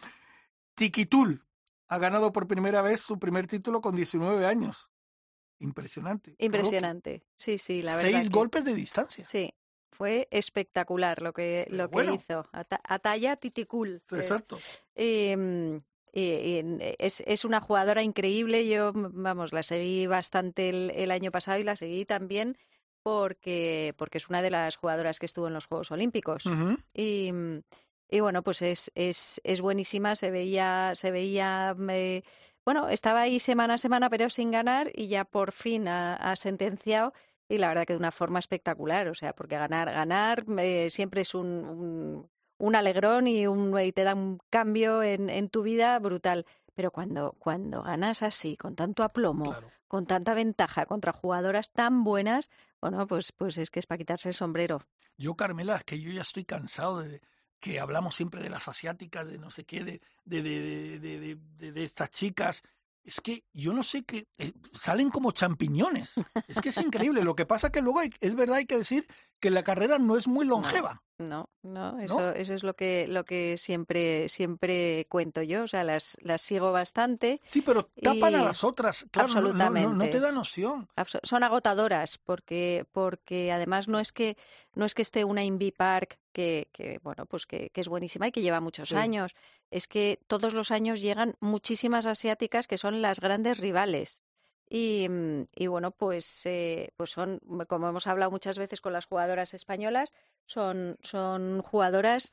[0.75, 1.44] Tiquitul
[1.88, 4.90] ha ganado por primera vez su primer título con 19 años.
[5.59, 6.35] Impresionante.
[6.38, 7.22] Impresionante.
[7.37, 8.11] Sí, sí, la verdad.
[8.11, 9.25] Seis que- golpes de distancia.
[9.25, 9.55] Sí,
[9.90, 12.46] fue espectacular lo que, lo que hizo.
[12.53, 14.03] Ata- Ataya Titicul.
[14.12, 14.59] eh, Exacto.
[14.94, 15.81] eh,
[16.12, 18.66] y- y es, es una jugadora increíble.
[18.68, 22.59] Yo, vamos, la seguí bastante el, el año pasado y la seguí también
[23.07, 26.42] porque, porque es una de las jugadoras que estuvo en los Juegos Olímpicos.
[26.92, 27.61] Y, mm,
[28.11, 32.23] y bueno, pues es, es, es buenísima, se veía, se veía, eh,
[32.64, 36.35] bueno, estaba ahí semana a semana, pero sin ganar, y ya por fin ha, ha
[36.35, 37.12] sentenciado,
[37.49, 41.21] y la verdad que de una forma espectacular, o sea, porque ganar, ganar eh, siempre
[41.21, 45.62] es un, un, un alegrón y, un, y te da un cambio en, en tu
[45.62, 46.45] vida brutal.
[46.76, 49.68] Pero cuando, cuando ganas así, con tanto aplomo, Claro.
[49.88, 54.28] con tanta ventaja contra jugadoras tan buenas, bueno, pues, pues es que es para quitarse
[54.28, 54.82] el sombrero.
[55.16, 57.22] Yo, Carmela, es que yo ya estoy cansado de
[57.58, 60.60] que hablamos siempre de las asiáticas, de no sé qué, de, de, de,
[61.00, 62.62] de, de- de- de estas chicas.
[63.02, 66.12] Es que yo no sé qué, eh, salen como champiñones.
[66.48, 67.22] Es que es increíble.
[67.24, 69.06] Lo que pasa que luego hay- es verdad, hay que decir
[69.40, 70.44] que la carrera no es muy
[70.84, 71.02] longeva.
[71.18, 75.62] No, no, eso, eso es lo que, lo que siempre, siempre cuento yo.
[75.62, 77.40] O sea, las, las sigo bastante.
[77.42, 79.07] Sí, pero tapan a las otras.
[79.11, 80.09] Claro, no- no- no, no, Absolutamente.
[80.09, 80.88] te da noción.
[81.22, 84.37] Son agotadoras porque, porque además no es que,
[84.74, 88.29] no es que esté una Invi Park que, que bueno, pues que, que es buenísima
[88.29, 88.94] y que lleva muchos Sí.
[88.96, 89.35] años.
[89.71, 94.21] Es que todos los años llegan muchísimas asiáticas que son las grandes rivales.
[94.69, 99.06] Y, mm, y bueno, pues, eh, pues son, como hemos hablado muchas veces con las
[99.06, 100.14] jugadoras españolas,
[100.46, 102.33] son, son jugadoras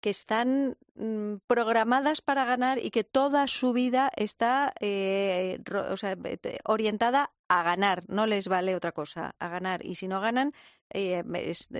[0.00, 5.60] que están mm, programadas para ganar y que toda su vida está eh,
[5.90, 6.18] o sea,
[6.64, 9.84] orientada a ganar, no les vale otra cosa, a ganar.
[9.84, 10.52] Y si no ganan,
[10.90, 11.22] eh,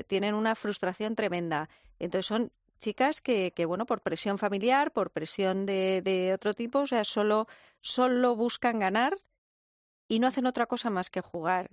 [0.07, 1.69] tienen una frustración tremenda.
[1.99, 6.81] Entonces son chicas que, que, bueno, por presión familiar, por presión de, de otro tipo,
[6.81, 7.49] o sea, solo,
[7.81, 9.17] solo buscan ganar
[10.13, 11.71] y no hacen otra cosa más que jugar.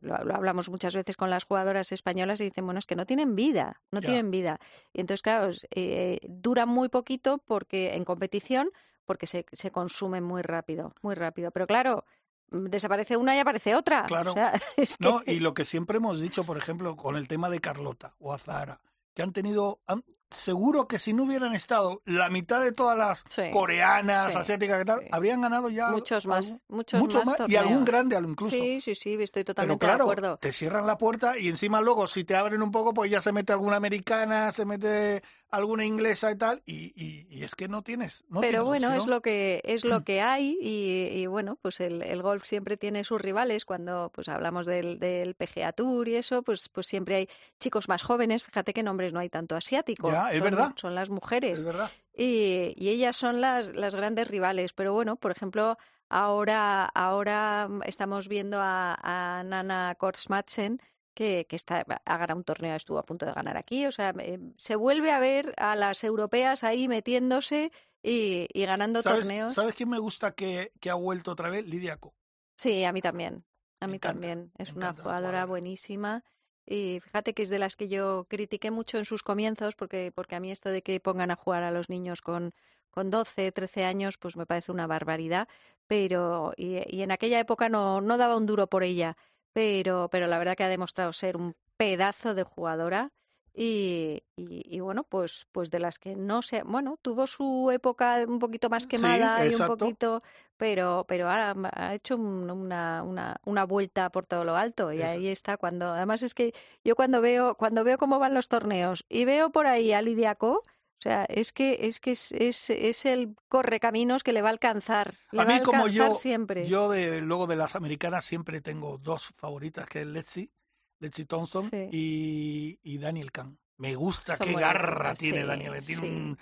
[0.00, 3.04] lo, lo, hablamos muchas veces con las jugadoras españolas y dicen, bueno, es que no
[3.04, 4.60] tienen vida, no tienen vida.
[4.92, 8.70] Y entonces, claro, eh, dura muy poquito porque en competición,
[9.06, 11.50] porque se, se consume muy rápido, muy rápido.
[11.50, 12.04] Pero claro,
[12.50, 14.04] mm, desaparece una y aparece otra.
[14.04, 14.30] Claro.
[14.32, 17.26] O sea, es que- No, y lo que siempre hemos dicho, por ejemplo, con el
[17.26, 18.80] tema de Carlota o Azahara,
[19.14, 23.24] que han tenido, han- seguro que si no hubieran estado la mitad de todas las
[23.28, 25.06] Sí, coreanas, sí, asiáticas y tal, sí.
[25.10, 28.54] habrían ganado ya muchos más, muchos, mucho más, y algún grande al- incluso.
[28.54, 30.38] Sí, sí, sí, estoy Pero totalmente de claro, acuerdo.
[30.38, 33.32] te cierran la puerta y encima luego si te abren un poco, pues ya se
[33.32, 37.82] mete alguna americana, se mete alguna inglesa y tal, y, y- y es que no
[37.82, 38.24] tienes.
[38.28, 41.80] No Pero tienes bueno, es lo que es lo que hay y, y bueno, pues
[41.80, 43.64] el, el golf siempre tiene sus rivales.
[43.64, 47.28] Cuando pues hablamos del, del PGA Tour y eso, pues pues siempre hay
[47.58, 48.42] chicos más jóvenes.
[48.44, 50.12] Fíjate qué nombres no hay tanto asiáticos.
[50.12, 50.72] Ya, es son, verdad.
[50.76, 51.90] Son las mujeres Es verdad.
[52.16, 54.72] y, y ellas son las, las grandes rivales.
[54.72, 55.76] Pero bueno, por ejemplo,
[56.08, 60.80] ahora, ahora estamos viendo a, a Nana Kortsmatsen,
[61.14, 63.86] que, que está, ha ganado un torneo, estuvo a punto de ganar aquí.
[63.86, 69.02] O sea, eh, se vuelve a ver a las europeas ahí metiéndose y, y ganando
[69.02, 69.52] ¿Sabes, torneos.
[69.54, 71.66] ¿Sabes quién me gusta que, que ha vuelto otra vez?
[71.66, 72.14] Lidia Co.
[72.56, 73.44] Sí, a mí también.
[73.80, 74.52] A mí encanta, también.
[74.58, 75.46] Es una jugadora.
[75.46, 76.22] buenísima.
[76.66, 80.36] Y fíjate que es de las que yo critiqué mucho en sus comienzos, porque, porque
[80.36, 82.54] a mí esto de que pongan a jugar a los niños con,
[82.90, 85.48] con 12, 13 años, pues me parece una barbaridad.
[85.86, 89.16] Pero, y, y en aquella época no, no daba un duro por ella.
[89.52, 93.10] Pero, pero la verdad que ha demostrado ser un pedazo de jugadora.
[93.52, 98.24] Y, y, y bueno, pues, pues de las que no se, bueno, tuvo su época
[98.26, 100.20] un poquito más Sí, quemada y un poquito,
[100.56, 104.92] pero, pero ahora ma- ha hecho un- una, una, una vuelta por todo lo alto
[104.92, 106.52] y ahí está cuando, además es que
[106.84, 110.36] yo cuando veo, cuando veo cómo van los torneos y veo por ahí a Lidia
[110.36, 110.62] Co,
[111.00, 114.52] o sea, es que es que es, es, es el correcaminos que le va a
[114.52, 116.66] alcanzar, le A va mí a como yo, siempre.
[116.66, 120.52] yo de, luego de las americanas siempre tengo dos favoritas, que es Letzi,
[120.98, 121.88] Letzi Thompson Sí.
[121.90, 123.58] y, y Daniel Kahn.
[123.78, 126.06] Me gusta Son qué garra graciosos, tiene Daniel, tiene sí.
[126.08, 126.38] un,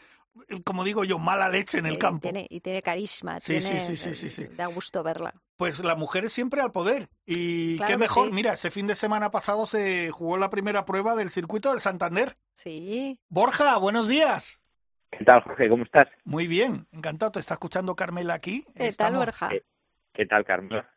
[0.64, 2.22] como digo yo, mala leche en el Eh, campo.
[2.22, 4.47] Tiene, y tiene carisma, Sí, sí, tiene, sí, sí, sí, sí.
[4.57, 5.35] da gusto verla.
[5.57, 7.09] Pues la mujer es siempre al poder.
[7.26, 8.33] Y Claro qué mejor, sí.
[8.35, 12.37] mira, ese fin de semana pasado se jugó la primera prueba del circuito del Santander.
[12.55, 14.62] Sí, Borja, buenos días.
[15.11, 15.68] ¿Qué tal, Jorge?
[15.68, 16.07] ¿Cómo estás?
[16.24, 17.33] Muy bien, encantado.
[17.33, 18.64] Te está escuchando Carmela aquí.
[18.76, 19.51] ¿qué tal, Borja?
[19.53, 19.64] eh,
[20.12, 20.89] ¿Qué tal, Carmela?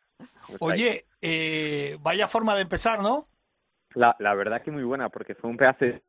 [0.60, 3.28] Oye, eh, vaya forma de empezar, ¿no?
[3.94, 6.02] La, la verdad que muy buena, porque fue un pedazo de.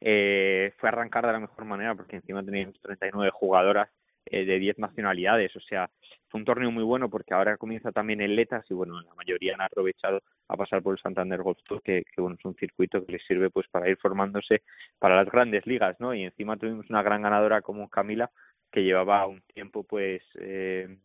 [0.00, 3.88] Eh, fue arrancar de la mejor manera, porque encima teníamos 39 jugadoras
[4.26, 5.54] eh, de 10 nacionalidades.
[5.56, 5.88] O sea,
[6.28, 9.54] fue un torneo muy bueno, porque ahora comienza también el Letas y, bueno, la mayoría
[9.54, 13.04] han aprovechado a pasar por el Santander Golf Tour, que, que bueno, es un circuito
[13.04, 14.62] que les sirve pues para ir formándose
[14.98, 16.14] para las grandes ligas, ¿no?
[16.14, 18.30] Y encima tuvimos una gran ganadora como Camila,
[18.70, 20.22] que llevaba un tiempo, pues.
[20.38, 20.98] Eh,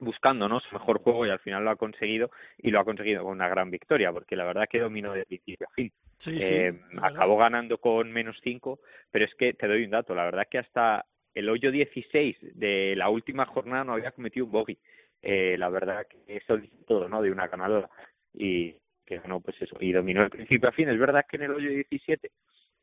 [0.00, 0.60] buscando ¿no?
[0.60, 3.48] su mejor juego y al final lo ha conseguido y lo ha conseguido con una
[3.48, 5.92] gran victoria porque la verdad que dominó de principio a fin.
[6.16, 6.38] Sí.
[6.40, 8.80] Eh, acabó ganando con menos 5,
[9.10, 12.94] pero es que te doy un dato, la verdad que hasta el hoyo 16 de
[12.96, 14.78] la última jornada no había cometido un bogey.
[15.22, 17.22] Eh, la verdad que eso dice todo, ¿no?
[17.22, 17.88] De una ganadora
[18.32, 18.74] y
[19.04, 20.88] que ganó pues eso y dominó de principio a fin.
[20.88, 22.30] Es verdad que en el hoyo 17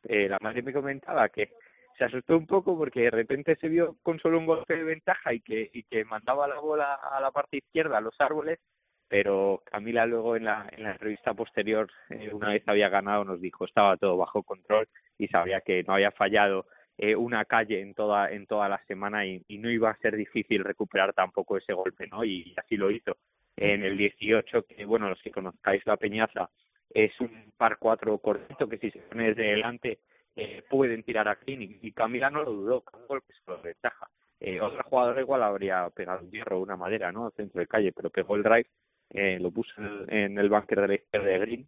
[0.09, 1.51] eh, la madre me comentaba que
[1.97, 5.33] se asustó un poco porque de repente se vio con solo un golpe de ventaja
[5.33, 8.59] y que, y que mandaba la bola a la parte izquierda, a los árboles,
[9.07, 13.41] pero Camila luego en la, en la entrevista posterior, eh, una vez había ganado, nos
[13.41, 14.87] dijo estaba todo bajo control
[15.17, 16.67] y sabía que no había fallado
[16.97, 20.63] eh, una calle en toda, en toda la semana y, no iba a ser difícil
[20.63, 22.23] recuperar tampoco ese golpe, ¿no?
[22.23, 23.17] Y así lo hizo.
[23.55, 26.49] En el 18, que bueno, los que conozcáis la Peñaza,
[26.89, 29.99] es un par 4 correcto que si se pone desde delante
[30.37, 33.59] eh, pueden tirar a green y, Camila no lo dudó, con un golpe se lo
[33.61, 34.07] ventaja.
[34.39, 37.25] Eh, otra jugadora igual habría pegado un hierro o una madera, ¿no?
[37.25, 38.67] Al centro de calle, pero pegó el drive,
[39.09, 41.67] eh, lo puso en, en el bunker de la izquierda de green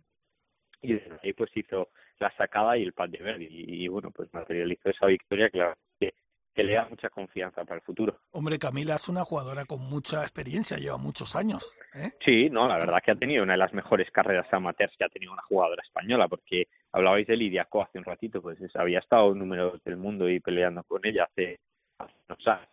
[0.82, 1.90] y desde ahí pues hizo
[2.20, 6.14] la sacada y el pat de verde y, y, bueno, pues materializó esa victoria que,
[6.54, 8.20] que le da mucha confianza para el futuro.
[8.32, 11.76] Hombre, Camila es una jugadora con mucha experiencia, lleva muchos años.
[11.96, 12.12] ¿eh?
[12.24, 15.10] Sí, no, la verdad que ha tenido una de las mejores carreras amateurs que ha
[15.10, 19.00] tenido una jugadora española, porque hablabais de Lidia Co hace un ratito, pues es- había
[19.00, 21.60] estado en números del mundo y peleando con ella hace,
[21.98, 22.70] hace unos años.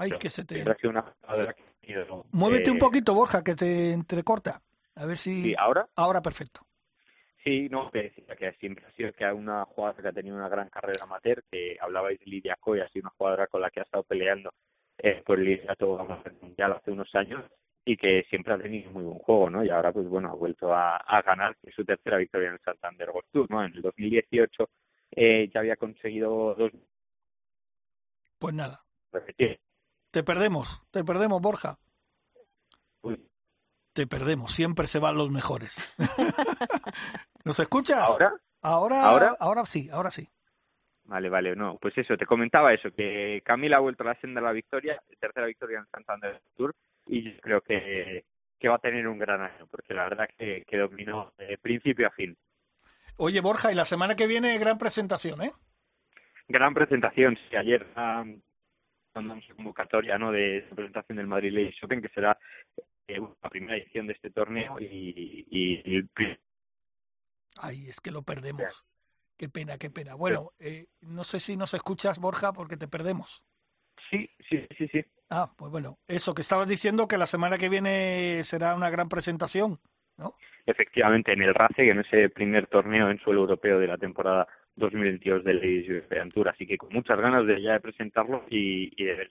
[0.00, 0.64] Ay, Pero que se te...
[0.86, 1.04] una
[2.32, 4.60] Muévete un eh, poquito, Borja, que te entrecorta.
[4.94, 5.42] A ver si...
[5.42, 6.60] Sí, ahora Ahora perfecto.
[7.42, 10.48] Sí, no, que decía que siempre ha sido que una jugadora que ha tenido una
[10.48, 13.80] gran carrera amateur, que hablabais de Lidia Coy, ha sido una jugadora con la que
[13.80, 14.52] ha estado peleando
[14.98, 17.44] eh, por el liderato amateur mundial hace unos años
[17.88, 19.64] y que siempre ha tenido muy buen juego, ¿no?
[19.64, 22.54] Y ahora, pues bueno, ha vuelto a, a ganar, que es su tercera victoria en
[22.54, 23.64] el Santander Golf Tour, ¿no?
[23.64, 24.68] En el 2018
[25.12, 26.70] eh, ya había conseguido dos.
[28.38, 28.84] Pues nada.
[29.10, 29.58] Repetir.
[30.10, 31.78] Te perdemos, te perdemos, Borja.
[33.00, 33.26] Uy.
[33.94, 35.78] Te perdemos, siempre se van los mejores.
[37.46, 38.00] ¿Nos escuchas?
[38.02, 38.34] ¿Ahora?
[38.60, 39.36] Ahora, ¿Ahora?
[39.40, 40.28] ahora sí, ahora sí.
[41.04, 44.42] Vale, vale, no, pues eso, te comentaba eso, que Camila ha vuelto a la senda
[44.42, 46.74] de la victoria, tercera victoria en Santander Tour,
[47.08, 48.24] y yo creo que,
[48.58, 52.06] que va a tener un gran año, porque la verdad que, que dominó de principio
[52.06, 52.36] a fin.
[53.16, 55.50] Oye, Borja, y la semana que viene gran presentación, ¿eh?
[56.46, 58.40] Gran presentación, sí, ayer um,
[59.14, 60.32] mandamos la convocatoria ¿no?
[60.32, 62.38] de esa presentación del Madrid Ladies Open, que será
[63.08, 66.08] eh, la primera edición de este torneo y, y, y
[67.60, 68.86] Ay, es que lo perdemos.
[69.36, 70.14] Qué pena, qué pena.
[70.14, 73.44] Bueno, eh, no sé si nos escuchas, Borja, porque te perdemos.
[74.10, 75.04] Sí, sí, sí, sí.
[75.30, 79.08] Ah, pues bueno, eso que estabas diciendo que la semana que viene será una gran
[79.08, 79.78] presentación,
[80.16, 80.32] ¿no?
[80.68, 84.46] efectivamente en el RACE, que en ese primer torneo en suelo europeo de la temporada
[84.76, 88.92] 2022 del Ladies European Tour, así que con muchas ganas de ya de presentarlo y,
[89.02, 89.30] y de ver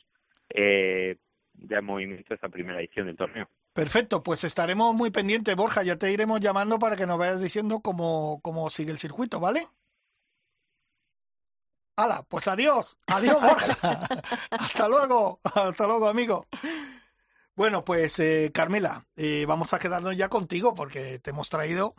[0.50, 1.18] eh,
[1.54, 3.48] ya en movimiento esta primera edición del torneo.
[3.74, 5.84] Perfecto, pues estaremos muy pendientes, Borja.
[5.84, 9.62] Ya te iremos llamando para que nos vayas diciendo cómo, cómo sigue el circuito, ¿vale?
[11.98, 12.24] ¡Hala!
[12.30, 12.98] Pues adiós.
[13.08, 14.02] Adiós, Borja.
[14.52, 15.42] Hasta luego.
[15.44, 16.46] Hasta luego, amigo.
[17.56, 21.96] Bueno, pues eh, Carmela, eh, vamos a quedarnos ya contigo porque te hemos traído.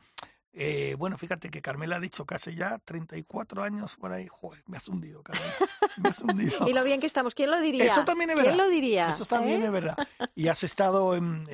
[0.52, 4.28] eh, bueno, fíjate que Carmela ha dicho que hace ya 34 años por ahí.
[4.30, 5.52] Joder, me has hundido, Carmela.
[5.96, 6.56] Me has hundido.
[6.68, 7.34] Y lo bien que estamos.
[7.34, 7.86] ¿Quién lo diría?
[7.86, 8.52] Eso también es verdad.
[8.52, 9.08] ¿Quién lo diría?
[9.08, 9.66] Eso también ¿Eh?
[9.66, 9.96] es verdad.
[10.36, 11.44] Y has estado en,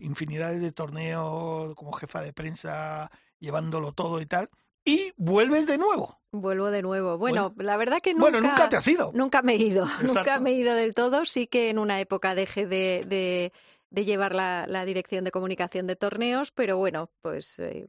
[0.00, 4.50] infinidades de torneos como jefa de prensa, llevándolo todo y tal.
[4.84, 6.18] Y vuelves de nuevo.
[6.32, 7.18] Vuelvo de nuevo.
[7.18, 9.10] Bueno, la verdad que nunca, Bueno, nunca te has ido.
[9.14, 9.86] Nunca me he ido.
[10.02, 11.24] Nunca me he ido del todo.
[11.24, 13.52] Sí que en una época dejé de, de,
[13.90, 17.88] de llevar la, la dirección de comunicación de torneos, pero bueno, pues eh,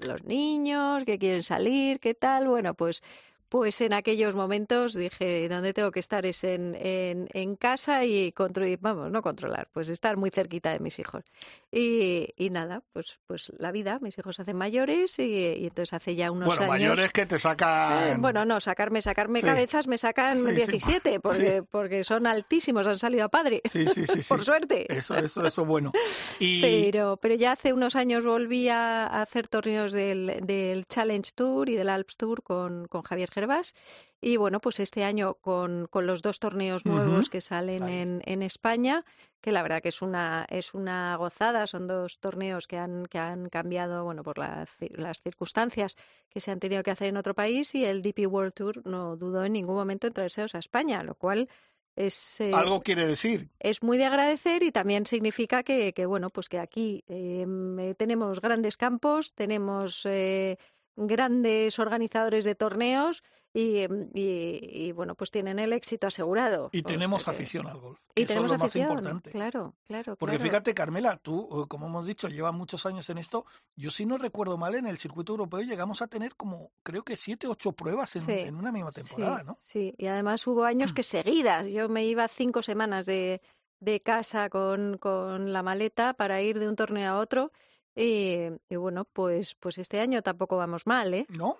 [0.00, 2.46] los niños que quieren salir, ¿qué tal?
[2.46, 3.02] Bueno, pues
[3.50, 8.32] pues en aquellos momentos dije, donde tengo que estar es en, en, en casa y
[8.32, 11.24] controlar, vamos, no controlar, pues estar muy cerquita de mis hijos.
[11.70, 15.92] Y, y nada, pues, pues la vida, mis hijos se hacen mayores y, y entonces
[15.92, 16.70] hace ya unos bueno, años...
[16.70, 18.22] mayores que te Eh, sacan.
[18.22, 19.46] bueno, no, sacarme, sacarme Sí.
[19.46, 20.54] cabezas me sacan Sí, sí.
[20.54, 21.66] 17, porque, Sí.
[21.70, 23.60] porque son altísimos, han salido a padre.
[23.64, 24.20] Sí, sí, sí.
[24.28, 24.86] Por suerte.
[24.92, 25.92] Eso, eso, eso, bueno.
[26.38, 31.30] Y Pero, pero ya hace unos años volví a a hacer torneos del, del Challenge
[31.34, 33.74] Tour y del Alps Tour con, con Javier Gervás.
[34.20, 38.42] Y bueno, pues este año con, con los dos torneos nuevos que salen en, en
[38.42, 39.04] España,
[39.40, 43.18] que la verdad que es una, es una gozada, son dos torneos que han, que
[43.18, 45.96] han cambiado, bueno, por las, las circunstancias
[46.28, 49.16] que se han tenido que hacer en otro país y el DP World Tour no
[49.16, 51.48] dudó en ningún momento en traérselos a España, lo cual
[51.96, 52.40] es...
[52.42, 53.48] eh, algo quiere decir.
[53.58, 57.46] es muy de agradecer y también significa que, que, bueno, pues que aquí eh,
[57.78, 60.58] eh, tenemos grandes campos, tenemos eh,
[60.96, 63.22] grandes organizadores de torneos
[63.52, 66.68] y, em, y- y, bueno, pues tienen el éxito asegurado.
[66.72, 67.98] Y tenemos afición al golf.
[68.14, 69.30] Y Eso tenemos es lo afición, más importante.
[69.32, 70.50] claro, claro, Porque claro.
[70.50, 73.46] fíjate, Carmela, tú, como hemos dicho, llevas muchos años en esto.
[73.74, 77.16] Yo, si no recuerdo mal, en el circuito europeo llegamos a tener como, creo que
[77.16, 79.56] siete, ocho pruebas en, Sí, en una misma temporada, sí, ¿no?
[79.58, 81.66] Sí, y además hubo años que seguidas.
[81.66, 83.40] Yo me iba cinco semanas de,
[83.80, 87.50] de casa con, con la maleta para ir de un torneo a otro.
[87.96, 88.36] Y,
[88.68, 91.26] y bueno, pues, pues este año tampoco vamos mal, ¿eh?
[91.28, 91.56] No,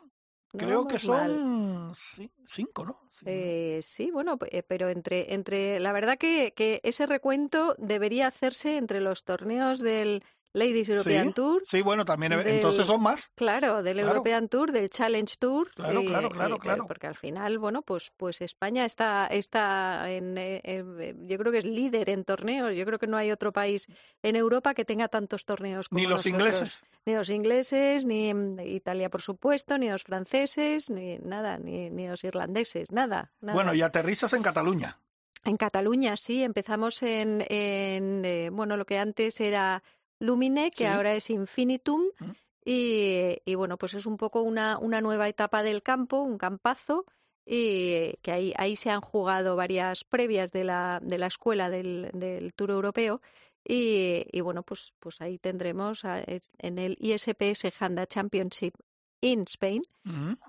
[0.53, 2.97] No creo que son ci- cinco, ¿no?
[3.13, 3.27] Sí.
[3.27, 8.77] Eh, sí, bueno, eh, pero entre, entre la verdad que, que ese recuento debería hacerse
[8.79, 10.23] entre los torneos del
[10.53, 13.31] Ladies European Sí, Tour, sí, bueno, también, eh, del- entonces son más.
[13.37, 14.11] claro, del Claro.
[14.11, 16.87] European Tour, del Challenge Tour, Claro, claro, eh, claro, eh, claro.
[16.89, 21.65] porque al final, bueno, pues, pues España está, está en, eh, yo creo que es
[21.65, 22.75] líder en torneos.
[22.75, 23.87] Yo creo que no hay otro país
[24.23, 26.33] en Europa que tenga tantos torneos como Ni los nosotros.
[26.33, 26.85] ingleses.
[27.07, 32.09] Ni los ingleses, ni mm, Italia, por supuesto, ni los franceses, ni nada, ni, ni
[32.09, 33.55] los irlandeses, nada, nada.
[33.55, 34.99] Bueno, y aterrizas en Cataluña.
[35.45, 39.83] En Cataluña, sí, empezamos en, en eh, bueno, lo que antes era
[40.21, 40.91] Lumine, que Sí.
[40.91, 42.31] ahora es Infinitum, Mm.
[42.65, 47.05] y, y bueno, pues es un poco una, una nueva etapa del campo, un campazo,
[47.45, 52.11] y que ahí, ahí se han jugado varias previas de la, de la escuela del,
[52.13, 53.21] del Tour Europeo,
[53.67, 58.75] y, y bueno, pues, pues ahí tendremos en el ISPS Handa Championship
[59.23, 59.83] in Spain,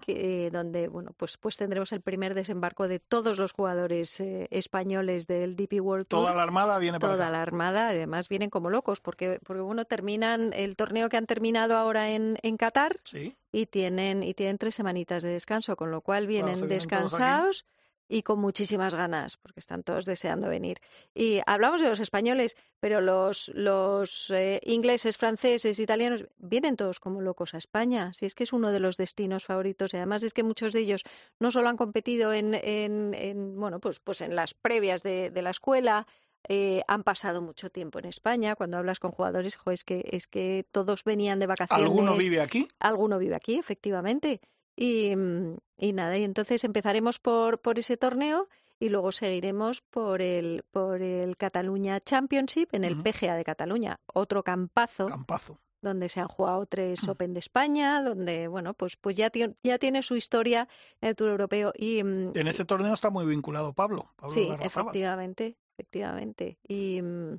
[0.05, 5.27] que, donde bueno pues pues tendremos el primer desembarco de todos los jugadores eh, españoles
[5.27, 6.21] del DP World Tour.
[6.21, 7.31] Toda la armada viene para Toda acá.
[7.33, 11.75] la armada, además vienen como locos, porque, porque bueno, terminan el torneo que han terminado
[11.75, 16.01] ahora en, en Qatar Sí, y tienen, y tienen tres semanitas de descanso, con lo
[16.01, 17.65] cual vienen descansados
[18.11, 20.79] y con muchísimas ganas, porque están todos deseando venir.
[21.13, 27.21] Y hablamos de los españoles, pero los, los eh, ingleses, franceses, italianos, vienen todos como
[27.21, 28.11] locos a España.
[28.13, 29.93] Si es que es uno de los destinos favoritos.
[29.93, 31.03] Y además es que muchos de ellos
[31.39, 35.41] no solo han competido en, en, en bueno, pues, pues en las previas de, de
[35.41, 36.05] la escuela,
[36.49, 38.55] eh, han pasado mucho tiempo en España.
[38.55, 41.85] Cuando hablas con jugadores, jo, es que es que todos venían de vacaciones.
[41.85, 42.67] ¿Alguno vive aquí?
[42.79, 44.41] Alguno vive aquí, efectivamente.
[44.75, 48.47] Y, mm, y nada, y entonces empezaremos por, por ese torneo
[48.79, 53.01] y luego seguiremos por el, por el Cataluña Championship en el.
[53.03, 55.59] PGA de Cataluña, otro campazo Campazo.
[55.81, 56.67] donde se han jugado Mm.
[56.69, 60.67] tres Open de España, donde, bueno, pues, pues ya, tie- ya tiene su historia
[61.01, 61.73] en el Tour Europeo.
[61.75, 64.05] Y, mm, En ese torneo está muy vinculado Pablo.
[64.15, 66.57] Pablo Sí, efectivamente, efectivamente.
[66.67, 67.37] Y, mm,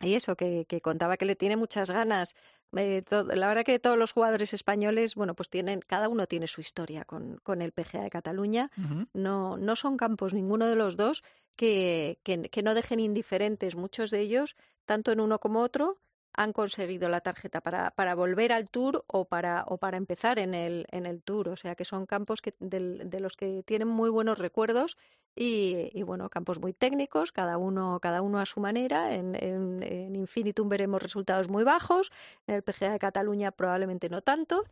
[0.00, 2.34] y eso, que, que contaba que le tiene muchas ganas.
[2.76, 6.60] Eh, la verdad que todos los jugadores españoles, bueno, pues tienen, cada uno tiene su
[6.60, 8.70] historia con, con el PGA de Cataluña.
[9.12, 11.22] No, no son campos ninguno de los dos
[11.56, 13.76] que, que, que no dejen indiferentes.
[13.76, 15.98] Muchos de ellos, tanto en uno como otro,
[16.42, 20.54] han conseguido la tarjeta para, para volver al tour o para, o para empezar en
[20.54, 21.50] el, en el tour.
[21.50, 24.96] O sea que son campos que, de los que tienen muy buenos recuerdos
[25.36, 29.14] y, y, bueno, campos muy técnicos, cada uno, cada uno a su manera.
[29.14, 32.10] En, en, en Infinitum veremos resultados muy bajos,
[32.46, 34.64] en el PGA de Cataluña probablemente no tanto,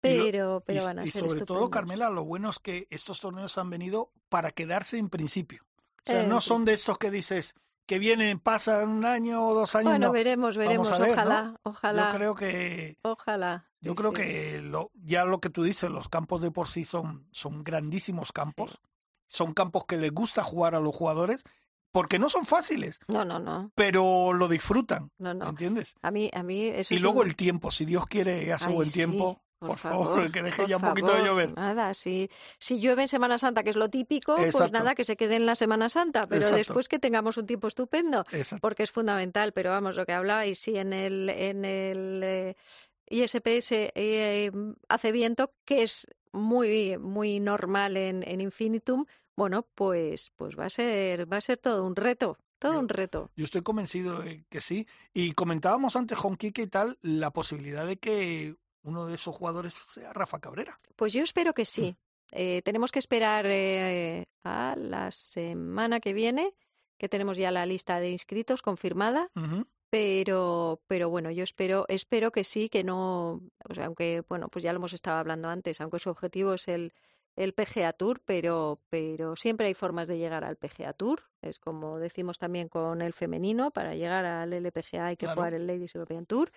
[0.00, 1.70] pero, pero y, van a y ser sobre todo.
[1.70, 5.64] Carmela, lo bueno es que estos torneos han venido para quedarse en principio.
[5.98, 6.48] O sea, Eh, no sí.
[6.48, 7.54] son de estos que dices
[7.86, 9.92] que vienen, pasan un año o dos años.
[9.92, 10.12] Bueno, no.
[10.12, 12.10] veremos, veremos, ojalá, ojalá.
[12.12, 13.66] Yo creo que Ojalá.
[13.80, 14.16] yo sí, creo sí.
[14.16, 18.32] que lo, ya lo que tú dices, los campos de por sí son, son grandísimos
[18.32, 18.80] campos.
[19.28, 21.42] Son campos que les gusta jugar a los jugadores
[21.90, 25.48] porque no son fáciles, No, no, no, pero lo disfrutan, no, no.
[25.48, 25.94] ¿entiendes?
[26.02, 28.66] A mí, a mí eso Y es luego un- el tiempo, si Dios quiere hace
[28.68, 31.54] Ay, buen tiempo, por por, favor, favor, que deje ya un poquito de favor, llover.
[31.56, 32.28] Nada, si,
[32.58, 35.46] si llueve en Semana Santa, que es lo típico, pues nada, que se quede en
[35.46, 36.56] la Semana Santa, pero Exacto.
[36.58, 38.60] después que tengamos un tiempo estupendo, Exacto.
[38.60, 39.52] porque es fundamental.
[39.52, 42.56] Pero vamos, lo que hablabais, si en el, en el eh,
[43.08, 44.50] ISPS eh,
[44.88, 50.70] hace viento, que es muy, muy normal en, en Infinitum, bueno, pues, pues va a
[50.70, 53.30] ser, va a ser todo un reto, todo Yo- un reto.
[53.36, 54.86] Yo estoy convencido de que sí.
[55.14, 59.74] Y comentábamos antes con Kike y tal la posibilidad de que uno de esos jugadores
[59.74, 60.78] sea Rafa Cabrera.
[60.94, 61.96] Pues yo espero que sí.
[62.32, 66.54] Eh, tenemos que esperar eh, a la semana que viene,
[66.96, 69.30] que tenemos ya la lista de inscritos confirmada,
[69.90, 74.62] pero, pero bueno, yo espero, espero que sí, que no, o sea, aunque, bueno, pues
[74.62, 76.92] ya lo hemos estado hablando antes, aunque su objetivo es el,
[77.36, 81.20] el PGA Tour, pero, pero siempre hay formas de llegar al PGA Tour.
[81.42, 85.36] Es como decimos también con el femenino, para llegar al LPGA hay que Claro.
[85.40, 86.50] jugar el Ladies European Tour.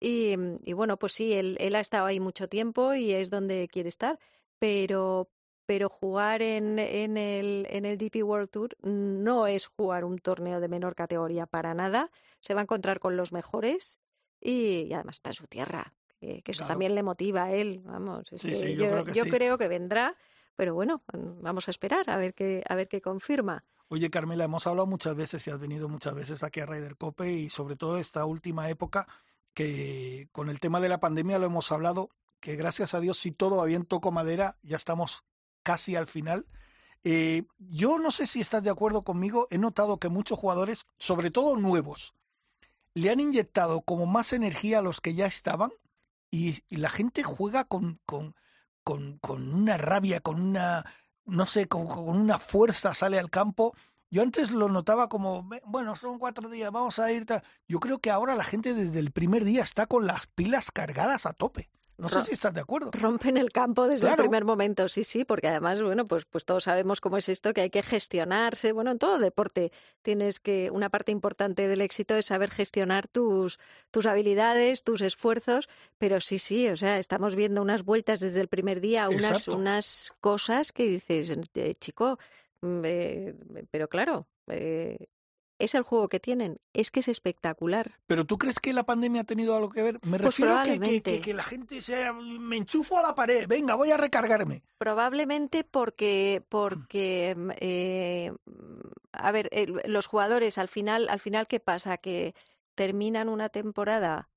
[0.00, 3.68] Y, y bueno, pues sí, él, él ha estado ahí mucho tiempo y es donde
[3.68, 4.18] quiere estar,
[4.58, 5.30] pero,
[5.66, 10.60] pero jugar en, en, el, en el DP World Tour no es jugar un torneo
[10.60, 12.10] de menor categoría para nada.
[12.40, 14.00] Se va a encontrar con los mejores
[14.40, 16.74] y, y además está en su tierra, que, que eso Claro.
[16.74, 17.82] también le motiva a él.
[17.84, 19.30] Vamos, es Sí, que sí, yo creo que sí.
[19.30, 20.16] creo que vendrá,
[20.54, 23.64] pero bueno, mm, vamos a esperar a ver qué, a ver qué confirma.
[23.88, 27.30] Oye, Carmela, hemos hablado muchas veces y has venido muchas veces aquí a Ryder Cope
[27.32, 29.06] y sobre todo esta última época
[29.52, 32.08] que con el tema de la pandemia lo hemos hablado,
[32.40, 35.24] que gracias a Dios, si todo va bien, toco madera, ya estamos
[35.62, 36.46] casi al final.
[37.04, 41.30] Eh, yo no sé si estás de acuerdo conmigo, he notado que muchos jugadores, sobre
[41.32, 42.14] todo nuevos,
[42.94, 45.70] le han inyectado como más energía a los que ya estaban
[46.32, 48.34] y, y la gente juega con, con,
[48.82, 50.84] con, con una rabia, con una,
[51.26, 53.74] no sé, con, con una fuerza, sale al campo.
[54.10, 57.26] Yo antes lo notaba como, "Ve, bueno, son cuatro días, vamos a ir.
[57.26, 57.42] tal".
[57.68, 61.26] Yo creo que ahora la gente desde el primer día está con las pilas cargadas
[61.26, 61.70] a tope.
[62.02, 62.90] No sé si estás de acuerdo.
[62.92, 64.24] Rompen el campo desde Claro.
[64.24, 67.54] el primer momento, sí, sí, porque además, bueno, pues, pues todos sabemos cómo es esto,
[67.54, 68.72] que hay que gestionarse.
[68.72, 69.70] Bueno, en todo deporte
[70.02, 73.60] tienes que, una parte importante del éxito es saber gestionar tus,
[73.92, 78.48] tus habilidades, tus esfuerzos, pero sí, sí, o sea, estamos viendo unas vueltas desde el
[78.48, 79.56] primer día, unas, Exacto.
[79.56, 82.18] unas cosas que dices, eh, chico,
[82.62, 83.34] mm, eh,
[83.70, 85.06] pero claro, eh,
[85.58, 87.98] es el juego que tienen, es que es espectacular.
[88.06, 89.94] Pero ¿tú crees que la pandemia ha tenido algo que ver?
[90.02, 91.14] Me Pues refiero a que, que, probablemente.
[91.16, 94.62] que- que la gente sea, me enchufo a la pared, venga, voy a recargarme.
[94.78, 98.80] Probablemente porque, porque mm, eh, mm,
[99.12, 101.98] a ver, el- los jugadores al final, al final, ¿qué pasa?
[101.98, 102.34] Que
[102.74, 104.28] terminan una temporada,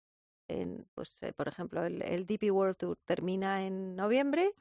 [0.47, 4.53] en, pues, eh, por ejemplo, el, el DP World Tour termina en noviembre,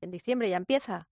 [0.00, 1.08] en diciembre ya empieza.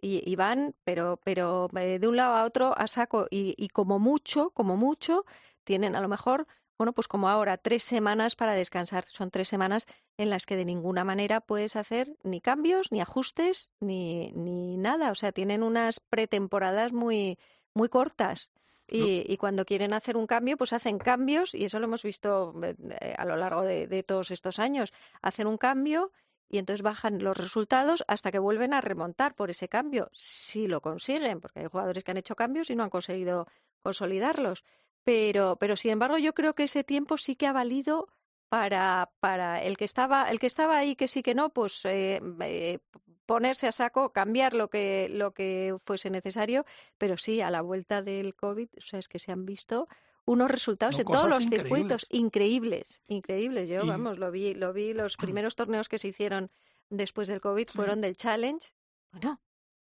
[0.00, 3.26] Y, y van, pero, pero eh, de un lado a otro a saco.
[3.30, 5.24] Y, y como mucho, como mucho,
[5.64, 9.04] tienen a lo mejor bueno, pues como ahora, tres semanas para descansar.
[9.04, 9.86] Son tres semanas
[10.16, 15.12] en las que de ninguna manera puedes hacer ni cambios, ni ajustes, ni, ni nada.
[15.12, 17.38] O sea, tienen unas pretemporadas muy,
[17.74, 18.50] muy cortas.
[18.86, 22.54] Y, y, cuando quieren hacer un cambio, pues hacen cambios, y eso lo hemos visto
[22.62, 24.92] eh, a lo largo de, de todos estos años.
[25.22, 26.12] Hacen un cambio
[26.48, 30.80] y entonces bajan los resultados hasta que vuelven a remontar por ese cambio, si lo
[30.80, 33.46] consiguen, porque hay jugadores que han hecho cambios y no han conseguido
[33.82, 34.64] consolidarlos.
[35.04, 38.08] Pero, pero sin embargo, yo creo que ese tiempo sí que ha valido
[38.48, 42.20] para, para el que estaba, el que estaba ahí que sí que no, pues eh,
[42.40, 42.78] eh,
[43.26, 46.64] ponerse a saco, cambiar lo que, lo que fuese necesario,
[46.98, 49.88] pero sí, a la vuelta del COVID, o sea, es que se han visto
[50.26, 53.68] unos resultados No, en todos los circuitos increíbles, increíbles.
[53.68, 56.50] Yo, Y- vamos, lo vi, lo vi los primeros torneos que se hicieron
[56.90, 57.76] después del COVID Sí.
[57.76, 58.66] fueron del Challenge.
[59.12, 59.40] Bueno,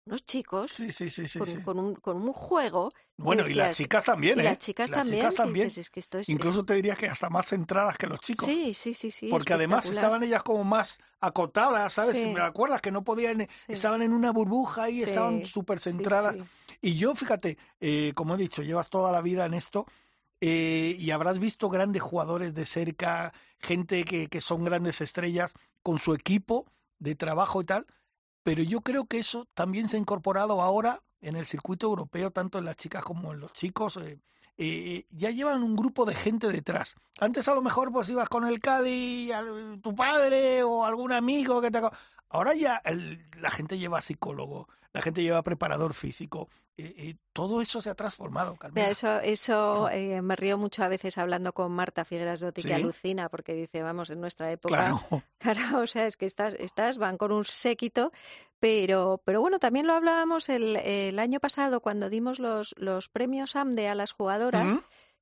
[0.08, 2.92] unos chicos Sí, sí, sí, con, un, con un juego.
[3.18, 4.46] Bueno, y las chicas también, y ¿eh?
[4.46, 5.20] las chicas también.
[5.22, 5.68] chicas también.
[5.68, 8.46] dices, es que esto es, Incluso te diría que hasta más centradas que los chicos.
[8.46, 9.30] Sí, sí, sí, sí.
[9.30, 12.18] porque además estaban ellas como más acotadas, ¿sabes?
[12.18, 12.28] Sí.
[12.28, 12.82] ¿Me acuerdas?
[12.82, 13.48] Que no podían, Sí.
[13.70, 16.36] estaban en una burbuja y estaban súper centradas.
[16.82, 19.88] Y yo, fíjate, eh, como he dicho, llevas toda la vida en esto
[20.42, 26.00] eh, y habrás visto grandes jugadores de cerca, gente que, que son grandes estrellas con
[26.00, 26.66] su equipo
[27.00, 27.86] de trabajo y tal,
[28.44, 32.60] pero yo creo que eso también se ha incorporado ahora en el circuito europeo, tanto
[32.60, 33.98] en las chicas como en los chicos.
[33.98, 34.20] eh,
[34.58, 36.96] eh, ya llevan un grupo de gente detrás.
[37.20, 39.34] Antes a lo mejor pues ibas con el Cádiz,
[39.82, 41.82] tu padre o algún amigo que te...
[42.30, 46.50] Ahora ya el- la gente lleva psicólogo, la gente lleva preparador físico.
[46.78, 48.58] eh, eh, todo eso se ha transformado.
[48.74, 52.68] Mira, eso, eso eh, me río mucho a veces hablando con Marta Figueras Dotti, Sí.
[52.68, 55.00] que alucina porque dice, vamos, en nuestra época Claro.
[55.40, 58.12] Claro, o sea, es que estas, estas van con un séquito,
[58.60, 63.56] pero, pero bueno, también lo hablábamos el, el año pasado cuando dimos los, los premios
[63.56, 64.78] AMDE a las jugadoras,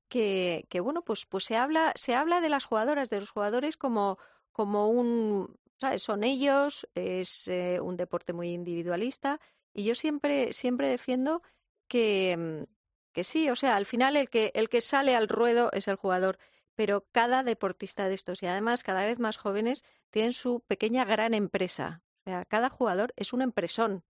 [0.09, 4.17] que bueno, pues, pues se habla, se habla de las jugadoras, de los jugadores como,
[4.51, 6.03] como un, ¿sabes?
[6.03, 9.41] Son ellos, es eh, un deporte muy individualista,
[9.73, 11.41] y yo siempre, siempre defiendo
[11.89, 12.63] que, mm,
[13.11, 15.97] que sí, o sea, al final el que, el que sale al ruedo es el
[15.97, 16.37] jugador,
[16.75, 21.33] pero cada deportista de estos, y además cada vez más jóvenes, tienen su pequeña gran
[21.33, 22.01] empresa.
[22.25, 24.05] O sea, cada jugador es un empresón.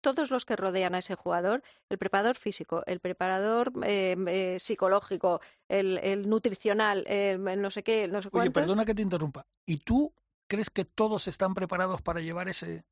[0.00, 5.42] Todos los que rodean a ese jugador, el preparador físico, el preparador eh, eh, psicológico,
[5.68, 8.62] el, el nutricional, el, el no sé qué, el no sé Oye, cuántos.
[8.62, 9.46] perdona que te interrumpa.
[9.66, 10.12] ¿Y tú
[10.54, 12.82] crees que todos están preparados para llevar ese,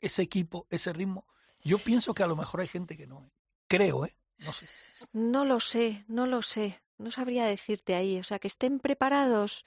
[0.00, 1.26] ese equipo, ese ritmo?
[1.62, 3.24] Yo pienso que a lo mejor hay gente que no.
[3.24, 3.30] ¿eh?
[3.68, 4.16] Creo, ¿eh?
[4.38, 4.66] No sé.
[5.12, 6.82] No lo sé, no lo sé.
[6.98, 8.18] No sabría decirte ahí.
[8.18, 9.64] O sea, que estén preparados.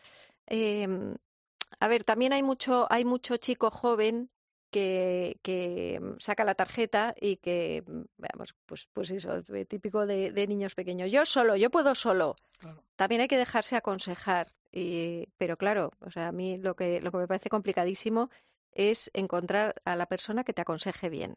[0.47, 0.87] Eh,
[1.79, 4.29] a ver, también hay mucho, hay mucho chico joven
[4.71, 10.31] que, que mm, saca la tarjeta y que, mm, vamos, pues, pues eso, típico de,
[10.31, 11.11] de niños pequeños.
[11.11, 12.35] Yo solo, yo puedo solo.
[12.59, 12.83] Claro.
[12.95, 14.47] También hay que dejarse aconsejar.
[14.75, 18.29] Y, pero claro, o sea, a mí lo que, lo que me parece complicadísimo
[18.73, 21.35] es encontrar a la persona que te aconseje bien.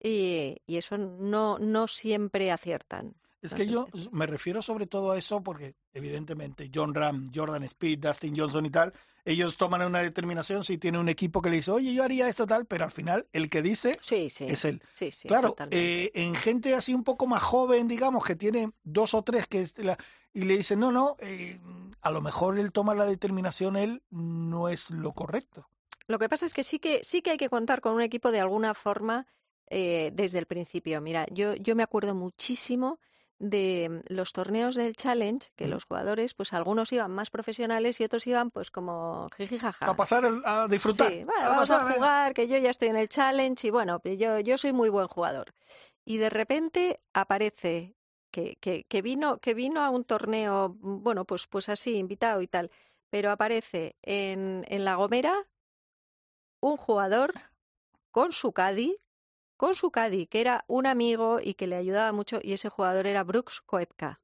[0.00, 3.14] Y, y eso no, no siempre aciertan.
[3.46, 8.00] Es que yo me refiero sobre todo a eso porque, evidentemente, John Ram, Jordan Speed,
[8.00, 8.92] Dustin Johnson y tal,
[9.24, 12.46] ellos toman una determinación si tiene un equipo que le dice, oye, yo haría esto
[12.46, 14.44] tal, pero al final el que dice Sí, sí.
[14.44, 14.82] es él.
[14.94, 19.14] Sí, sí, claro, eh, en gente así un poco más joven, digamos, que tiene dos
[19.14, 19.98] o tres que es la-
[20.32, 21.58] y le dicen, no, no, eh,
[22.02, 25.66] a lo mejor él toma la determinación, él no es lo correcto.
[26.06, 28.30] Lo que pasa es que sí que sí que hay que contar con un equipo
[28.30, 29.26] de alguna forma
[29.68, 31.00] eh, desde el principio.
[31.00, 33.00] Mira, yo, yo me acuerdo muchísimo
[33.38, 35.70] de mm, los torneos del Challenge, que Mm.
[35.70, 39.86] los jugadores, pues algunos iban más profesionales y otros iban pues como jiji jaja.
[39.86, 41.10] A pasar, el- a disfrutar.
[41.12, 44.00] Sí, a vamos pasar, a jugar, que yo ya estoy en el challenge y bueno,
[44.00, 45.52] que yo, yo soy muy buen jugador.
[46.04, 47.94] Y de repente aparece
[48.30, 52.40] que, que, que vino, que vino a un torneo, mm, bueno, pues, pues así, invitado
[52.42, 52.70] y tal,
[53.10, 55.46] pero aparece en, en La Gomera
[56.60, 57.32] un jugador
[58.10, 58.96] con su caddy,
[59.56, 63.06] con su caddy, que era un amigo y que le ayudaba mucho, y ese jugador
[63.06, 64.20] era Brooks Koepka.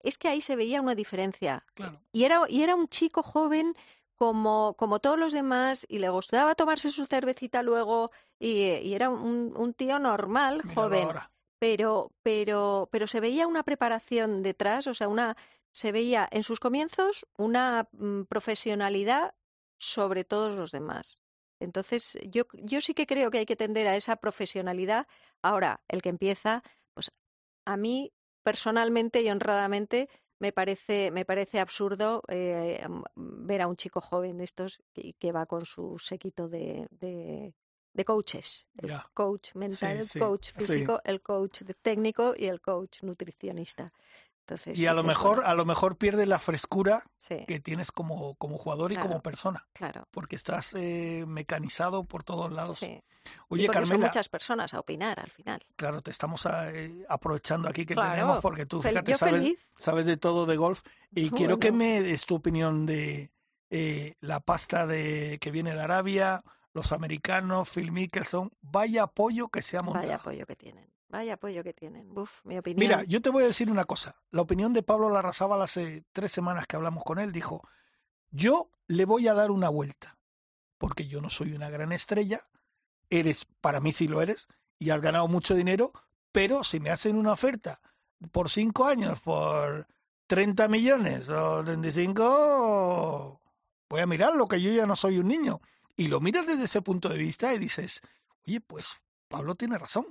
[0.00, 1.64] Es que ahí se veía una diferencia.
[1.74, 2.00] Claro.
[2.12, 3.74] Y era, y era un chico joven
[4.14, 9.10] como, como todos los demás y le gustaba tomarse su cervecita luego y, y era
[9.10, 11.04] un, un tío normal, Míralo joven.
[11.04, 11.30] ahora.
[11.60, 15.36] Pero, pero, pero se veía una preparación detrás, o sea, una,
[15.72, 19.34] se veía en sus comienzos una mm, profesionalidad
[19.78, 21.20] sobre todos los demás.
[21.60, 25.06] Entonces, yo, yo sí que creo que hay que tender a esa profesionalidad.
[25.42, 26.62] Ahora, el que empieza,
[26.94, 27.10] pues
[27.64, 32.86] a mí personalmente y honradamente me parece, me parece absurdo eh,
[33.16, 37.54] ver a un chico joven de estos que, que va con su séquito de, de,
[37.92, 38.68] de coaches.
[38.76, 40.58] El coach mental, el sí, coach sí.
[40.58, 43.86] físico, el coach técnico y el coach nutricionista.
[44.48, 47.92] Entonces, y a lo mejor, bueno, a lo mejor pierdes la frescura sí, que tienes
[47.92, 50.08] como, como jugador y como persona, claro.
[50.10, 52.78] porque estás eh, mecanizado por todos lados.
[52.78, 53.02] Sí.
[53.48, 55.62] Oye, y porque son Carmela, muchas personas a opinar al final.
[55.76, 58.10] claro, te estamos ah, eh, aprovechando aquí que Claro.
[58.12, 59.70] tenemos, porque tú, fíjate, yo sabes, feliz.
[59.76, 60.80] sabes de todo de golf,
[61.10, 63.30] y quiero que me des tu opinión de
[63.68, 66.42] eh, la pasta de que viene de Arabia,
[66.72, 70.04] los americanos, Phil Mickelson, vaya apoyo que se ha montado.
[70.06, 70.88] Vaya apoyo que tienen.
[71.08, 72.10] Vaya apoyo que tienen.
[72.16, 72.80] Uf, mi opinión.
[72.80, 74.16] Mira, yo te voy a decir una cosa.
[74.30, 77.66] La opinión de Pablo Larrazábal hace tres semanas que hablamos con él dijo,
[78.30, 80.18] yo le voy a dar una vuelta,
[80.76, 82.46] porque yo no soy una gran estrella,
[83.08, 84.48] eres, para mí sí lo eres,
[84.78, 85.92] y has ganado mucho dinero,
[86.30, 87.80] pero si me hacen una oferta
[88.30, 89.86] por cinco años, por
[90.26, 93.40] 30 millones o 35,
[93.88, 95.60] voy a mirarlo, que yo ya no soy un niño.
[95.96, 98.02] Y lo miras desde ese punto de vista y dices,
[98.46, 100.06] oye, pues Pablo tiene razón.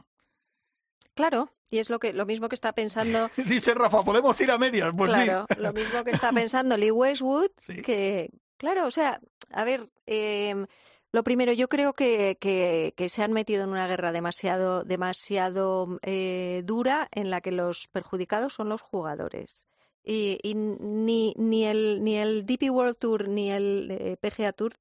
[1.18, 3.30] Claro, y es lo que lo mismo que está pensando,
[3.62, 4.94] Dice Rafa, podemos ir a medias.
[4.96, 5.24] Pues sí.
[5.26, 7.82] claro, lo mismo que está pensando Lee Westwood, Sí.
[7.82, 9.20] que, claro, o sea,
[9.52, 10.68] a ver, em,
[11.12, 16.00] lo primero, yo creo que, que, que se han metido en una guerra demasiado, demasiado
[16.04, 19.66] eh, dura en la que los perjudicados son los jugadores.
[20.04, 24.74] Y, y ni, ni, el, ni el DP World Tour ni el eh, PGA Tour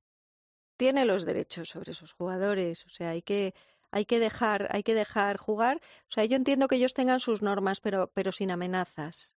[0.77, 2.85] tiene los derechos sobre esos jugadores.
[2.87, 3.55] O sea, hay que,
[3.97, 5.81] hay que dejar, hay que dejar jugar.
[6.03, 9.37] O sea, yo entiendo que ellos tengan sus normas, pero, pero sin amenazas.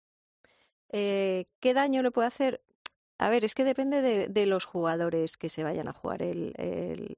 [0.89, 2.61] Eh, ¿Qué daño le puede hacer?
[3.19, 6.23] A ver, es que depende de, los jugadores que se vayan a jugar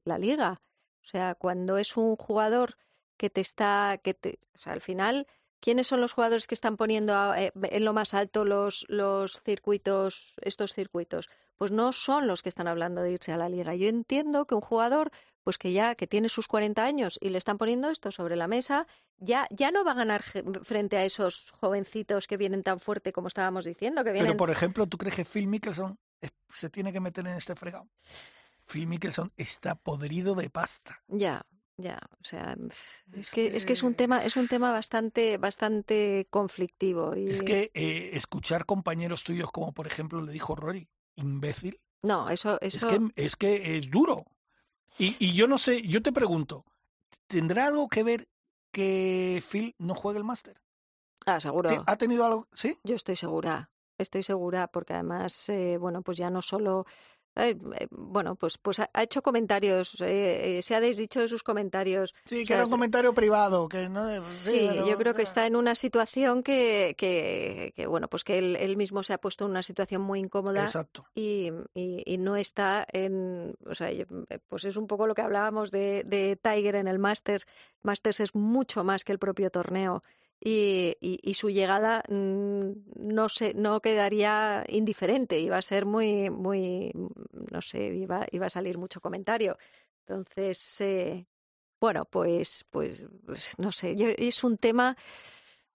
[0.05, 0.61] la liga.
[1.03, 2.77] O sea, cuando es un jugador
[3.17, 5.27] que te está, que te, o sea, al final,
[5.61, 10.35] ¿quiénes son los jugadores que están poniendo eh, en lo más alto los, los circuitos,
[10.43, 11.31] estos circuitos?
[11.57, 13.75] Pues no son los que están hablando de irse a la liga.
[13.75, 15.11] Yo entiendo que un jugador,
[15.43, 18.47] pues que ya que tiene sus 40 años y le están poniendo esto sobre la
[18.49, 18.87] mesa,
[19.19, 20.23] ya, ya no va a ganar
[20.65, 24.51] frente a esos jovencitos que vienen tan fuerte como estábamos diciendo, que vienen Pero, por
[24.51, 25.99] ejemplo, ¿tú crees que Phil Mickelson
[26.49, 27.89] se tiene que meter en este fregado?
[28.67, 31.03] Phil Mickelson está podrido de pasta.
[31.09, 31.45] Ya,
[31.77, 32.57] ya, o sea,
[33.13, 37.31] es que es que es un que- tema es un tema bastante bastante conflictivo y
[37.31, 42.61] Es que eh, escuchar compañeros tuyos, como por ejemplo le dijo Rory, imbécil, no, eso
[42.61, 44.25] eso es, que, es que es duro.
[44.99, 46.65] Y, y yo no sé, yo te pregunto,
[47.27, 48.29] ¿tendrá algo que ver
[48.73, 50.61] que Phil no juegue el máster?
[51.27, 51.69] ah, seguro.
[51.69, 52.47] ¿Te- ¿Ha tenido algo?
[52.53, 52.77] ¿Sí?
[52.85, 56.87] Yo estoy segura, estoy segura porque además eh, bueno, pues ya no solo
[57.37, 61.29] eh, eh, bueno, pues pues ha, ha hecho comentarios, eh, eh, se ha desdicho de
[61.29, 62.15] sus comentarios.
[62.25, 65.23] Sí, O que sea, era un comentario privado, que no Sí, pero- yo creo que
[65.23, 69.19] está en una situación que, que, que, bueno, pues que él, él mismo se ha
[69.19, 71.07] puesto en una situación muy incómoda Exacto.
[71.15, 74.07] y, y, y no está en, o sea, yo-
[74.49, 77.47] pues es un poco lo que hablábamos de, de Tiger en el Masters.
[77.83, 80.03] Masters es mucho más que el propio torneo
[80.41, 86.31] y, y, y su llegada mm, no se, no quedaría indiferente, iba a ser muy,
[86.31, 86.93] muy,
[87.53, 89.59] no sé, iba, iba a salir mucho comentario.
[90.07, 91.27] Entonces, eh,
[91.81, 94.97] bueno, pues, pues, pues no sé, yo, es un tema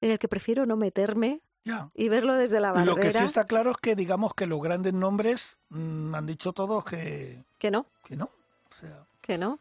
[0.01, 1.89] en el que prefiero no meterme Ya.
[1.93, 2.91] y verlo desde la barrera.
[2.91, 6.53] Lo que sí está claro es que digamos que los grandes nombres mm, han dicho
[6.53, 8.25] todos que, Que no, que no.
[8.71, 9.59] O sea, que no.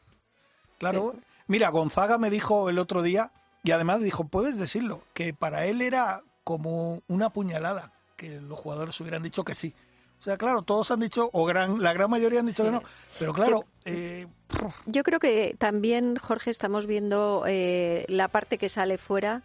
[0.79, 1.15] claro.
[1.47, 3.31] Mira, Gonzaga me dijo el otro día,
[3.65, 9.01] y además dijo, puedes decirlo, que para él era como una puñalada, que los jugadores
[9.01, 9.75] hubieran dicho que sí.
[10.21, 12.69] O sea, claro, todos han dicho, o gran, la gran mayoría han dicho Sí.
[12.69, 12.83] que no,
[13.19, 14.27] pero claro, eh,
[14.87, 19.43] Yo creo que también, Jorge, estamos viendo eh, la parte que sale fuera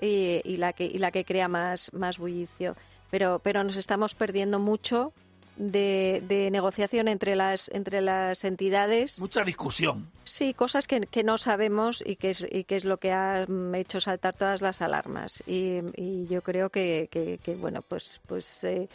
[0.00, 2.74] y, y la que y la que crea más más bullicio,
[3.10, 5.12] pero pero nos estamos perdiendo mucho
[5.60, 9.20] de, de negociación entre las entre las entidades.
[9.20, 10.10] mucha discusión.
[10.24, 13.44] Sí, cosas que, que no sabemos y que es y que es lo que ha
[13.46, 15.42] mm, hecho saltar todas las alarmas.
[15.46, 18.88] Y, y yo creo que, que, que, bueno, pues pues eh,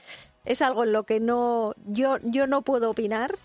[0.43, 3.37] es algo en lo que no yo yo no puedo opinar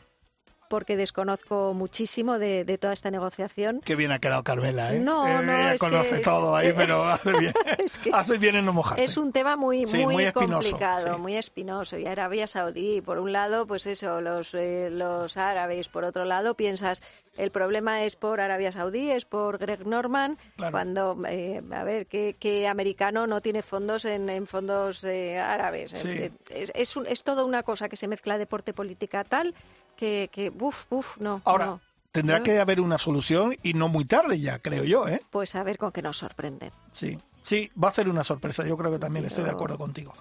[0.71, 3.81] porque desconozco muchísimo de, de toda esta negociación.
[3.85, 5.01] Qué bien ha quedado Carmela, ¿eh?
[5.01, 8.11] No, Eh, no, ella es que conoce es- todo ahí, pero hace bien, Es que
[8.12, 9.03] hace bien en no mojarte.
[9.05, 11.21] es un tema muy Sí, muy, muy espinoso, complicado, sí.
[11.21, 11.99] muy espinoso.
[11.99, 16.55] Y Arabia Saudí, por un lado, pues eso, los eh, los árabes, por otro lado,
[16.55, 17.03] piensas
[17.37, 20.72] el problema es por Arabia Saudí, es por Greg Norman, Claro.
[20.72, 25.93] cuando eh, a ver qué, qué americano no tiene fondos en, en fondos eh, árabes.
[25.93, 26.09] Sí.
[26.09, 29.55] Eh, Es, es, un- es toda una cosa que se mezcla deporte política tal
[29.97, 31.41] que que uf uf no.
[31.45, 31.81] Ahora, no.
[32.12, 32.45] tendrá ¿no?
[32.45, 35.20] que haber una solución y no muy tarde ya, creo yo, ¿eh?
[35.31, 36.70] Pues a ver con qué nos sorprenden.
[36.93, 37.18] Sí.
[37.43, 40.12] Sí, va a ser una sorpresa, yo creo que también estoy de acuerdo contigo.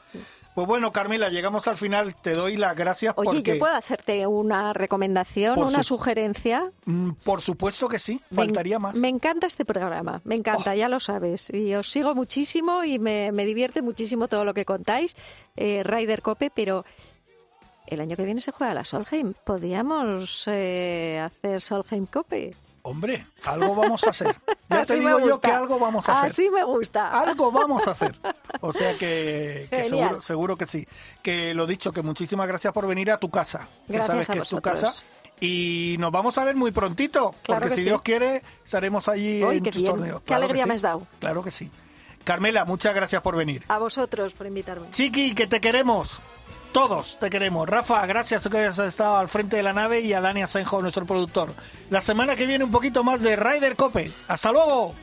[0.55, 3.53] Pues bueno, Carmela, llegamos al final, te doy las gracias Oye, porque...
[3.53, 6.71] ¿yo puedo hacerte una recomendación, Por una su- sugerencia?
[6.85, 8.95] Mm, Por supuesto que sí, Me faltaría más.
[8.95, 8.99] Oh.
[8.99, 11.49] Me encanta este programa, me encanta, ya lo sabes.
[11.53, 15.15] Y os sigo muchísimo y me, me divierte muchísimo todo lo que contáis,
[15.55, 16.83] eh, Ryder Cope, pero
[17.87, 19.33] el año que viene se juega la Solheim.
[19.43, 22.55] ¿Podríamos eh, hacer Solheim Cope?
[22.81, 24.35] Hombre, algo vamos a hacer.
[24.69, 26.25] Ya te Así digo yo que algo vamos a hacer.
[26.27, 27.09] Así me gusta.
[27.09, 28.15] Algo vamos a hacer.
[28.61, 30.87] O sea que, que seguro, seguro que sí.
[31.21, 33.67] Que lo dicho, que muchísimas gracias por venir a tu casa.
[33.87, 34.81] que Gracias sabes a que es tu vosotros.
[34.81, 35.03] casa.
[35.41, 37.33] Y nos vamos a ver muy prontito.
[37.43, 37.87] Claro porque que si sí.
[37.89, 39.93] Dios quiere, estaremos allí Uy, en qué tus bien.
[39.93, 40.19] torneos.
[40.21, 40.67] Qué Claro que alegría sí.
[40.69, 41.07] me has dado.
[41.19, 41.71] Claro que sí.
[42.23, 43.63] Carmela, muchas gracias por venir.
[43.69, 44.89] A vosotros por invitarme.
[44.89, 46.21] Chiqui, que te queremos.
[46.71, 47.67] Todos te queremos.
[47.67, 51.05] Rafa, gracias que hayas estado al frente de la nave y a Dani Asenjo, nuestro
[51.05, 51.53] productor.
[51.89, 54.11] La semana que viene un poquito más de Ryder Cope.
[54.27, 54.93] ¡Hasta luego!